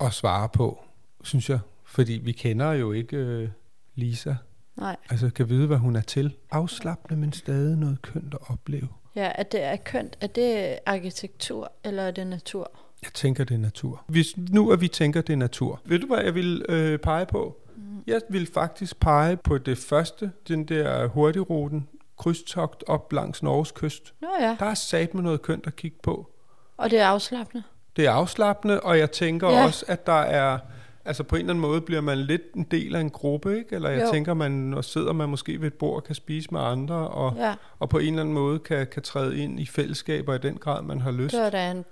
at 0.00 0.12
svare 0.12 0.48
på, 0.48 0.84
synes 1.24 1.50
jeg. 1.50 1.58
Fordi 1.84 2.12
vi 2.12 2.32
kender 2.32 2.72
jo 2.72 2.92
ikke 2.92 3.16
øh, 3.16 3.48
Lisa. 3.94 4.34
Nej. 4.76 4.96
Altså 5.10 5.30
kan 5.30 5.48
vide, 5.48 5.66
hvad 5.66 5.78
hun 5.78 5.96
er 5.96 6.00
til. 6.00 6.36
Afslappende, 6.50 7.20
men 7.20 7.32
stadig 7.32 7.76
noget 7.76 8.02
kønt 8.02 8.34
at 8.34 8.40
opleve. 8.50 8.88
Ja, 9.16 9.32
at 9.34 9.52
det 9.52 9.62
er 9.62 9.76
kønt. 9.76 10.18
Er 10.20 10.26
det 10.26 10.78
arkitektur, 10.86 11.72
eller 11.84 12.02
er 12.02 12.10
det 12.10 12.26
natur? 12.26 12.85
Jeg 13.02 13.10
tænker, 13.14 13.44
det 13.44 13.54
er 13.54 13.58
natur. 13.58 14.04
Hvis 14.06 14.36
nu 14.36 14.70
er 14.70 14.76
vi 14.76 14.88
tænker, 14.88 15.20
det 15.20 15.32
er 15.32 15.36
natur. 15.36 15.80
Ved 15.84 15.98
du, 15.98 16.06
hvad 16.06 16.18
jeg 16.24 16.34
vil 16.34 16.64
øh, 16.68 16.98
pege 16.98 17.26
på? 17.26 17.56
Mm. 17.76 17.82
Jeg 18.06 18.20
vil 18.30 18.48
faktisk 18.54 19.00
pege 19.00 19.36
på 19.36 19.58
det 19.58 19.78
første, 19.78 20.30
den 20.48 20.64
der 20.64 21.06
hurtigruten, 21.06 21.88
krydstogt 22.18 22.84
op 22.86 23.12
langs 23.12 23.42
Norges 23.42 23.72
kyst. 23.72 24.14
Nå 24.20 24.28
ja, 24.40 24.56
Der 24.58 24.66
er 24.66 24.74
sat 24.74 25.14
med 25.14 25.22
noget 25.22 25.42
kønt 25.42 25.66
at 25.66 25.76
kigge 25.76 25.96
på. 26.02 26.30
og 26.76 26.90
det 26.90 26.98
er 26.98 27.06
afslappende. 27.06 27.62
Det 27.96 28.06
er 28.06 28.10
afslappende, 28.10 28.80
og 28.80 28.98
jeg 28.98 29.10
tænker 29.10 29.50
Ja. 29.50 29.64
også, 29.64 29.84
at 29.88 30.06
der 30.06 30.12
er... 30.20 30.58
Altså 31.04 31.22
på 31.22 31.36
en 31.36 31.40
eller 31.40 31.50
anden 31.52 31.60
måde 31.62 31.80
bliver 31.80 32.00
man 32.00 32.18
lidt 32.18 32.42
en 32.56 32.62
del 32.70 32.96
af 32.96 33.00
en 33.00 33.10
gruppe, 33.10 33.58
ikke? 33.58 33.74
Eller 33.74 33.90
jeg 33.90 34.02
Jo. 34.02 34.10
tænker, 34.12 34.34
man 34.34 34.74
og 34.74 34.84
sidder 34.84 35.12
man 35.12 35.28
måske 35.28 35.60
ved 35.60 35.66
et 35.66 35.74
bord 35.74 35.96
og 35.96 36.04
kan 36.04 36.14
spise 36.14 36.48
med 36.52 36.60
andre, 36.60 36.94
og, 37.08 37.34
Ja, 37.36 37.54
og 37.78 37.88
på 37.88 37.98
en 37.98 38.06
eller 38.06 38.20
anden 38.20 38.34
måde 38.34 38.58
kan, 38.58 38.86
kan 38.86 39.02
træde 39.02 39.38
ind 39.38 39.60
i 39.60 39.66
fællesskaber 39.66 40.34
i 40.34 40.38
den 40.38 40.56
grad, 40.56 40.82
man 40.82 41.00
har 41.00 41.10
lyst. 41.10 41.34
det 41.34 41.42
var 41.42 41.50
da 41.50 41.70
en 41.70 41.84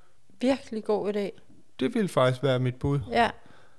virkelig 0.49 0.85
god 0.85 1.15
idé. 1.15 1.31
Det 1.81 1.95
vil 1.95 2.09
faktisk 2.09 2.43
være 2.43 2.59
mit 2.59 2.75
bud. 2.75 2.99
Ja, 3.11 3.31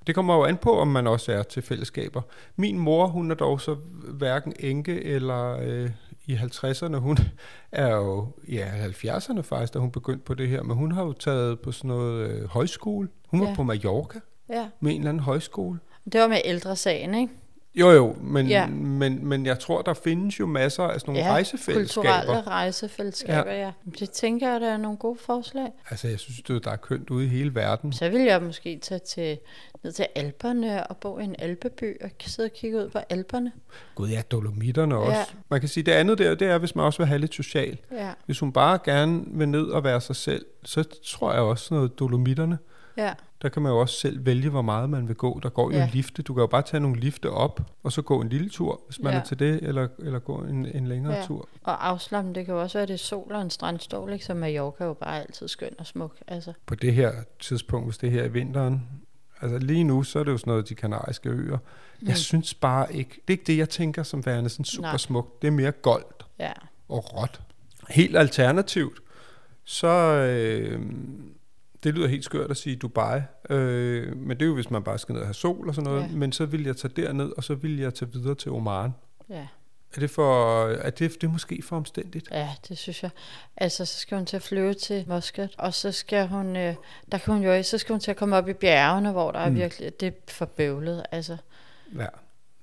Det 0.07 0.15
kommer 0.15 0.35
jo 0.35 0.43
an 0.43 0.57
på, 0.57 0.79
om 0.79 0.87
man 0.87 1.07
også 1.07 1.31
er 1.31 1.43
til 1.43 1.61
fællesskaber. 1.63 2.21
Min 2.55 2.79
mor, 2.79 3.07
hun 3.07 3.31
er 3.31 3.35
dog 3.35 3.61
så 3.61 3.73
hverken 4.09 4.53
enke 4.59 5.03
eller 5.03 5.57
øh, 5.61 5.89
i 6.25 6.35
50'erne. 6.35 6.95
Hun 6.95 7.17
er 7.71 7.95
jo 7.95 8.27
ja, 8.47 8.87
70'erne 8.87 9.41
faktisk, 9.41 9.73
da 9.73 9.79
hun 9.79 9.91
begyndte 9.91 10.23
på 10.25 10.33
det 10.33 10.47
her. 10.47 10.63
Men 10.63 10.77
hun 10.77 10.91
har 10.91 11.03
jo 11.03 11.13
taget 11.13 11.59
på 11.59 11.71
sådan 11.71 11.87
noget 11.87 12.29
øh, 12.29 12.49
højskole. 12.49 13.07
Hun 13.27 13.41
var 13.41 13.47
Ja. 13.47 13.55
på 13.55 13.63
Mallorca 13.63 14.19
ja. 14.49 14.67
med 14.79 14.91
en 14.91 14.97
eller 14.97 15.09
anden 15.09 15.23
højskole. 15.23 15.79
Det 16.11 16.21
var 16.21 16.27
med 16.27 16.37
ældresagen, 16.45 17.15
ikke? 17.15 17.33
Jo 17.75 17.91
jo, 17.91 18.15
men, 18.21 18.47
Ja. 18.47 18.67
men, 18.67 19.25
men 19.27 19.45
jeg 19.45 19.59
tror, 19.59 19.81
der 19.81 19.93
findes 19.93 20.39
jo 20.39 20.45
masser 20.45 20.83
af 20.83 20.99
sådan 20.99 21.13
nogle 21.13 21.27
ja, 21.27 21.31
rejsefællesskaber. 21.33 22.07
kulturelle 22.09 22.41
rejsefællesskaber, 22.41 23.51
ja. 23.51 23.59
ja. 23.65 23.71
Det 23.99 24.09
tænker 24.11 24.51
jeg, 24.51 24.61
der 24.61 24.67
er 24.73 24.77
nogle 24.77 24.97
gode 24.97 25.19
forslag. 25.25 25.67
Altså, 25.89 26.07
jeg 26.07 26.19
synes, 26.19 26.41
det 26.41 26.55
er- 26.55 26.59
der 26.59 26.71
er 26.71 26.75
kønt 26.75 27.09
ude 27.09 27.25
i 27.25 27.27
hele 27.27 27.55
verden. 27.55 27.93
Så 27.93 28.09
vil 28.09 28.21
jeg 28.21 28.41
måske 28.43 28.79
tage 28.81 28.99
til, 28.99 29.37
ned 29.83 29.91
til 29.91 30.05
Alperne 30.15 30.87
og 30.87 30.97
bo 30.97 31.19
i 31.19 31.23
en 31.23 31.35
alpeby 31.39 32.03
og 32.03 32.09
sidde 32.19 32.47
og 32.47 32.53
kigge 32.53 32.77
ud 32.77 32.89
på 32.89 32.99
Alperne. 33.09 33.51
Gud, 33.95 34.09
ja, 34.09 34.21
Dolomitterne 34.31 34.95
også. 34.97 35.17
Ja. 35.17 35.23
Man 35.49 35.59
kan 35.59 35.69
sige, 35.69 35.83
det 35.83 35.91
andet 35.91 36.17
der, 36.17 36.35
det 36.35 36.47
er, 36.47 36.57
hvis 36.57 36.75
man 36.75 36.85
også 36.85 36.97
vil 36.99 37.07
have 37.07 37.19
lidt 37.19 37.35
social. 37.35 37.77
Ja, 37.91 38.11
Hvis 38.25 38.39
hun 38.39 38.51
bare 38.53 38.79
gerne 38.85 39.23
vil 39.27 39.49
ned 39.49 39.63
og 39.67 39.83
være 39.83 40.01
sig 40.01 40.15
selv, 40.15 40.45
så 40.63 40.83
tror 41.05 41.31
jeg 41.33 41.41
også 41.41 41.73
noget 41.73 41.99
Dolomitterne. 41.99 42.57
Ja, 42.97 43.13
Der 43.41 43.49
kan 43.49 43.61
man 43.61 43.71
jo 43.71 43.79
også 43.79 43.99
selv 43.99 44.25
vælge, 44.25 44.49
hvor 44.49 44.61
meget 44.61 44.89
man 44.89 45.07
vil 45.07 45.15
gå. 45.15 45.39
Der 45.43 45.49
går 45.49 45.71
jo 45.71 45.77
Ja. 45.77 45.83
en 45.83 45.89
lifte. 45.89 46.21
Du 46.21 46.33
kan 46.33 46.41
jo 46.41 46.47
bare 46.47 46.61
tage 46.61 46.81
nogle 46.81 46.99
lifte 46.99 47.29
op, 47.31 47.61
og 47.83 47.91
så 47.91 48.01
gå 48.01 48.21
en 48.21 48.29
lille 48.29 48.49
tur, 48.49 48.81
hvis 48.87 48.99
man 48.99 49.13
Ja. 49.13 49.19
er 49.19 49.23
til 49.23 49.39
det, 49.39 49.59
eller, 49.63 49.87
eller 49.99 50.19
gå 50.19 50.37
en, 50.37 50.65
en 50.65 50.87
længere 50.87 51.13
Ja. 51.13 51.25
tur. 51.25 51.47
og 51.63 51.87
afslappende, 51.87 52.39
det 52.39 52.45
kan 52.45 52.55
jo 52.55 52.61
også 52.61 52.77
være, 52.77 52.85
det 52.87 52.93
er 52.93 52.97
sol 52.97 53.31
og 53.31 53.41
en 53.41 53.49
strandstol, 53.49 54.13
ikke? 54.13 54.25
Så 54.25 54.33
Mallorca 54.33 54.83
er 54.83 54.87
jo 54.87 54.93
bare 54.93 55.21
altid 55.21 55.47
skøn 55.47 55.73
og 55.79 55.85
smuk. 55.85 56.15
Altså, 56.27 56.53
På 56.65 56.75
det 56.75 56.93
her 56.93 57.11
tidspunkt, 57.39 57.87
hvis 57.87 57.97
det 57.97 58.11
her 58.11 58.23
er 58.23 58.27
vinteren, 58.27 58.87
altså 59.41 59.57
lige 59.57 59.83
nu, 59.83 60.03
så 60.03 60.19
er 60.19 60.23
det 60.23 60.31
jo 60.31 60.37
sådan 60.37 60.51
noget, 60.51 60.69
de 60.69 60.75
kanariske 60.75 61.29
øer. 61.29 61.57
Mm. 62.01 62.07
Jeg 62.07 62.17
synes 62.17 62.53
bare 62.53 62.93
ikke, 62.95 63.09
det 63.11 63.21
er 63.27 63.31
ikke 63.31 63.43
det, 63.47 63.57
jeg 63.57 63.69
tænker 63.69 64.03
som 64.03 64.25
værende 64.25 64.49
sådan 64.49 64.65
super 64.65 64.87
Nej. 64.87 64.97
smukt. 64.97 65.41
Det 65.41 65.47
er 65.47 65.51
mere 65.51 65.71
goldt 65.71 66.25
ja, 66.39 66.51
og 66.89 67.13
råt. 67.21 67.41
Helt 67.89 68.17
alternativt, 68.17 68.99
så 69.63 69.87
øh, 69.87 70.81
det 71.85 71.93
lyder 71.95 72.07
helt 72.07 72.23
skørt 72.25 72.51
at 72.51 72.57
sige 72.57 72.75
Dubai, 72.75 73.21
øh, 73.49 74.17
men 74.17 74.29
det 74.37 74.41
er 74.41 74.47
jo, 74.47 74.53
hvis 74.55 74.69
man 74.71 74.83
bare 74.83 74.97
skal 74.97 75.13
ned 75.13 75.21
og 75.21 75.27
have 75.27 75.33
sol 75.33 75.67
og 75.69 75.75
sådan 75.75 75.91
noget. 75.91 76.01
Ja. 76.01 76.07
Men 76.15 76.31
så 76.31 76.45
vil 76.45 76.63
jeg 76.63 76.77
tage 76.77 76.93
derned, 77.01 77.31
og 77.37 77.43
så 77.43 77.55
vil 77.55 77.79
jeg 77.79 77.93
tage 77.93 78.11
videre 78.13 78.35
til 78.35 78.51
Oman. 78.51 78.91
ja. 79.29 79.47
Er 79.95 79.99
det, 79.99 80.09
for, 80.09 80.65
er 80.67 80.89
det, 80.89 81.21
det 81.21 81.23
er 81.27 81.31
måske 81.31 81.61
for 81.63 81.75
omstændigt? 81.77 82.27
Ja, 82.31 82.49
det 82.69 82.77
synes 82.77 83.03
jeg. 83.03 83.11
Altså, 83.57 83.85
så 83.85 83.97
skal 83.99 84.17
hun 84.17 84.25
til 84.25 84.35
at 84.35 84.41
flyve 84.43 84.73
til 84.73 85.05
Muscat, 85.07 85.49
og 85.57 85.73
så 85.73 85.91
skal 85.91 86.27
hun, 86.27 86.55
øh, 86.55 86.75
der 87.11 87.17
kan 87.17 87.33
hun 87.33 87.43
jo, 87.43 87.63
så 87.63 87.77
skal 87.77 87.93
hun 87.93 87.99
til 87.99 88.11
at 88.11 88.17
komme 88.17 88.35
op 88.35 88.49
i 88.49 88.53
bjergene, 88.53 89.11
hvor 89.11 89.31
der 89.31 89.39
er 89.39 89.49
Mm. 89.49 89.55
virkelig, 89.55 89.99
det 89.99 90.07
er 90.07 90.11
for 90.27 90.45
bøvlet, 90.45 91.03
altså, 91.11 91.37
Ja, 91.93 91.97
det 91.99 92.03
er 92.03 92.07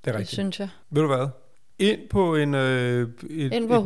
det 0.04 0.14
rigtigt. 0.14 0.28
synes 0.30 0.60
jeg. 0.60 0.68
Ved 0.90 1.02
du 1.02 1.08
hvad? 1.08 1.28
Ind 1.78 2.08
på 2.08 2.36
en... 2.36 2.54
Øh, 2.54 3.08
et, 3.30 3.52
Ind 3.52 3.68
på 3.68 3.80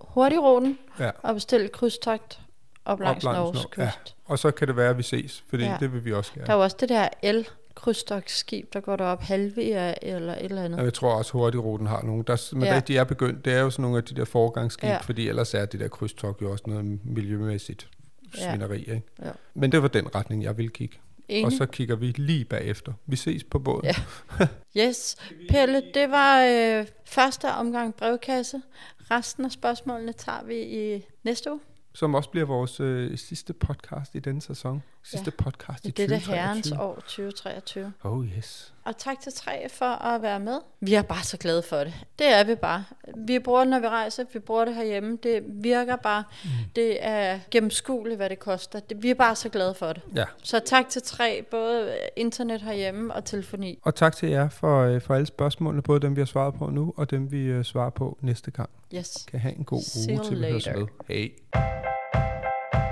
hurtigruten 0.00 0.78
ja, 0.98 1.10
og 1.22 1.34
bestille 1.34 1.68
krydstogt 1.68 2.40
op 2.84 3.00
langs 3.00 3.24
langs 3.24 3.36
Norges 3.38 3.64
Nor- 3.64 3.82
ja. 3.82 3.90
kyst. 4.02 4.14
og 4.24 4.38
så 4.38 4.50
kan 4.50 4.68
det 4.68 4.76
være, 4.76 4.90
at 4.90 4.98
vi 4.98 5.02
ses, 5.02 5.44
for 5.50 5.56
Ja. 5.56 5.76
det 5.80 5.92
vil 5.92 6.04
vi 6.04 6.12
også 6.12 6.30
Der 6.34 6.40
er 6.40 6.44
gerne. 6.46 6.56
jo 6.58 6.62
også 6.62 6.76
det 6.80 6.88
der 6.88 7.08
el 7.22 7.48
krydstogtskib, 7.74 8.72
der 8.72 8.80
går 8.80 8.96
derop 8.96 9.22
Halvia 9.22 9.94
eller 10.02 10.32
et 10.34 10.44
eller 10.44 10.62
andet. 10.64 10.78
Og 10.78 10.84
jeg 10.84 10.94
tror 10.94 11.14
også, 11.14 11.32
hurtigruten 11.32 11.86
har 11.86 12.02
nogle. 12.02 12.24
Der, 12.26 12.48
men 12.54 12.62
Ja. 12.64 12.80
de 12.80 12.96
er 12.96 13.04
begyndt, 13.04 13.44
det 13.44 13.52
er 13.52 13.60
jo 13.60 13.70
sådan 13.70 13.82
nogle 13.82 13.96
af 13.96 14.04
de 14.04 14.14
der 14.14 14.24
forgangsskib, 14.24 14.88
Ja. 14.88 14.96
fordi 14.96 15.28
ellers 15.28 15.54
er 15.54 15.64
det 15.66 15.80
der 15.80 15.88
krydstogt 15.88 16.42
jo 16.42 16.50
også 16.52 16.64
noget 16.66 16.98
miljømæssigt 17.04 17.88
svineri. 18.34 18.78
Ikke? 18.78 19.02
Ja. 19.24 19.30
Men 19.54 19.72
det 19.72 19.82
var 19.82 19.88
den 19.88 20.14
retning, 20.14 20.42
jeg 20.42 20.58
vil 20.58 20.70
kigge. 20.70 20.98
Enig? 21.28 21.46
Og 21.46 21.52
så 21.52 21.66
kigger 21.66 21.96
vi 21.96 22.06
lige 22.16 22.44
bagefter. 22.44 22.92
Vi 23.06 23.16
ses 23.16 23.44
på 23.44 23.58
båden. 23.58 23.84
Ja. 23.84 23.94
Yes. 24.88 25.16
Pelle, 25.50 25.82
det 25.94 26.10
var 26.10 26.42
øh, 26.44 26.86
første 27.04 27.52
omgang 27.52 27.94
brevkasse. 27.94 28.62
Resten 29.10 29.44
af 29.44 29.52
spørgsmålene 29.52 30.12
tager 30.12 30.44
vi 30.44 30.54
i 30.62 31.04
næste 31.22 31.50
uge. 31.50 31.60
Som 31.94 32.14
også 32.14 32.30
bliver 32.30 32.46
vores 32.46 32.80
øh, 32.80 33.18
sidste 33.18 33.52
podcast 33.52 34.14
i 34.14 34.18
denne 34.18 34.42
sæson. 34.42 34.82
Sidste 35.04 35.32
Ja. 35.38 35.42
podcast 35.44 35.84
i, 35.84 35.90
dette 35.90 36.14
2023. 36.14 36.34
herrens 36.36 36.72
år 36.72 36.94
2023. 36.94 37.92
Oh 38.04 38.26
yes. 38.26 38.74
Og 38.84 38.96
tak 38.98 39.20
til 39.20 39.32
tre 39.32 39.68
for 39.68 39.84
at 39.86 40.22
være 40.22 40.40
med. 40.40 40.58
Vi 40.80 40.94
er 40.94 41.02
bare 41.02 41.22
så 41.24 41.36
glade 41.36 41.62
for 41.62 41.76
det. 41.76 41.94
Det 42.18 42.26
er 42.26 42.44
vi 42.44 42.54
bare. 42.54 42.84
Vi 43.16 43.38
bruger 43.38 43.60
det, 43.60 43.68
når 43.68 43.78
vi 43.78 43.88
rejser. 43.88 44.24
Vi 44.32 44.38
bruger 44.38 44.64
det 44.64 44.74
herhjemme. 44.74 45.18
Det 45.22 45.42
virker 45.46 45.96
bare. 45.96 46.24
Mm. 46.44 46.50
Det 46.76 46.96
er 47.06 47.38
gennemskueligt, 47.50 48.16
hvad 48.16 48.30
det 48.30 48.38
koster. 48.38 48.80
Det, 48.80 49.02
vi 49.02 49.10
er 49.10 49.14
bare 49.14 49.36
så 49.36 49.48
glade 49.48 49.74
for 49.74 49.92
det. 49.92 50.02
Ja. 50.16 50.24
Så 50.42 50.60
tak 50.66 50.88
til 50.88 51.02
tre, 51.02 51.44
både 51.50 51.96
internet 52.16 52.62
herhjemme 52.62 53.14
og 53.14 53.24
telefoni. 53.24 53.78
Og 53.82 53.94
tak 53.94 54.16
til 54.16 54.28
jer 54.28 54.48
for, 54.48 54.80
øh, 54.82 55.00
for 55.00 55.14
alle 55.14 55.26
spørgsmålene, 55.26 55.82
både 55.82 56.00
dem 56.00 56.16
vi 56.16 56.20
har 56.20 56.26
svaret 56.26 56.54
på 56.54 56.66
nu, 56.66 56.94
og 56.96 57.10
dem 57.10 57.32
vi 57.32 57.42
øh, 57.42 57.64
svarer 57.64 57.90
på 57.90 58.18
næste 58.20 58.50
gang. 58.50 58.70
Yes. 58.94 59.26
Kan 59.30 59.40
have 59.40 59.54
en 59.54 59.64
god 59.64 59.82
See 59.82 60.14
uge 60.14 60.24
til 60.24 60.40
vi 60.40 60.46
høres 60.46 60.66
med. 60.66 60.86
Hey. 61.08 61.32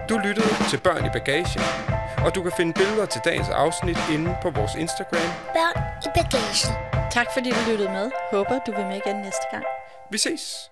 Du 0.09 0.19
lyttede 0.19 0.47
til 0.71 0.81
Børn 0.85 1.07
i 1.07 1.09
Bagagen, 1.13 1.61
og 2.25 2.35
du 2.35 2.43
kan 2.43 2.53
finde 2.57 2.73
billeder 2.73 3.07
til 3.07 3.21
dagens 3.25 3.49
afsnit 3.49 3.99
inde 4.15 4.37
på 4.43 4.51
vores 4.51 4.75
Instagram. 4.75 5.29
Børn 5.57 5.77
i 6.07 6.09
bagagen. 6.17 6.73
Tak 7.11 7.27
fordi 7.33 7.51
du 7.51 7.71
lyttede 7.71 7.89
med. 7.89 8.11
Håber 8.33 8.59
du 8.67 8.73
vil 8.77 8.87
med 8.87 8.97
igen 9.07 9.17
næste 9.17 9.47
gang. 9.51 9.65
Vi 10.11 10.19
ses! 10.19 10.72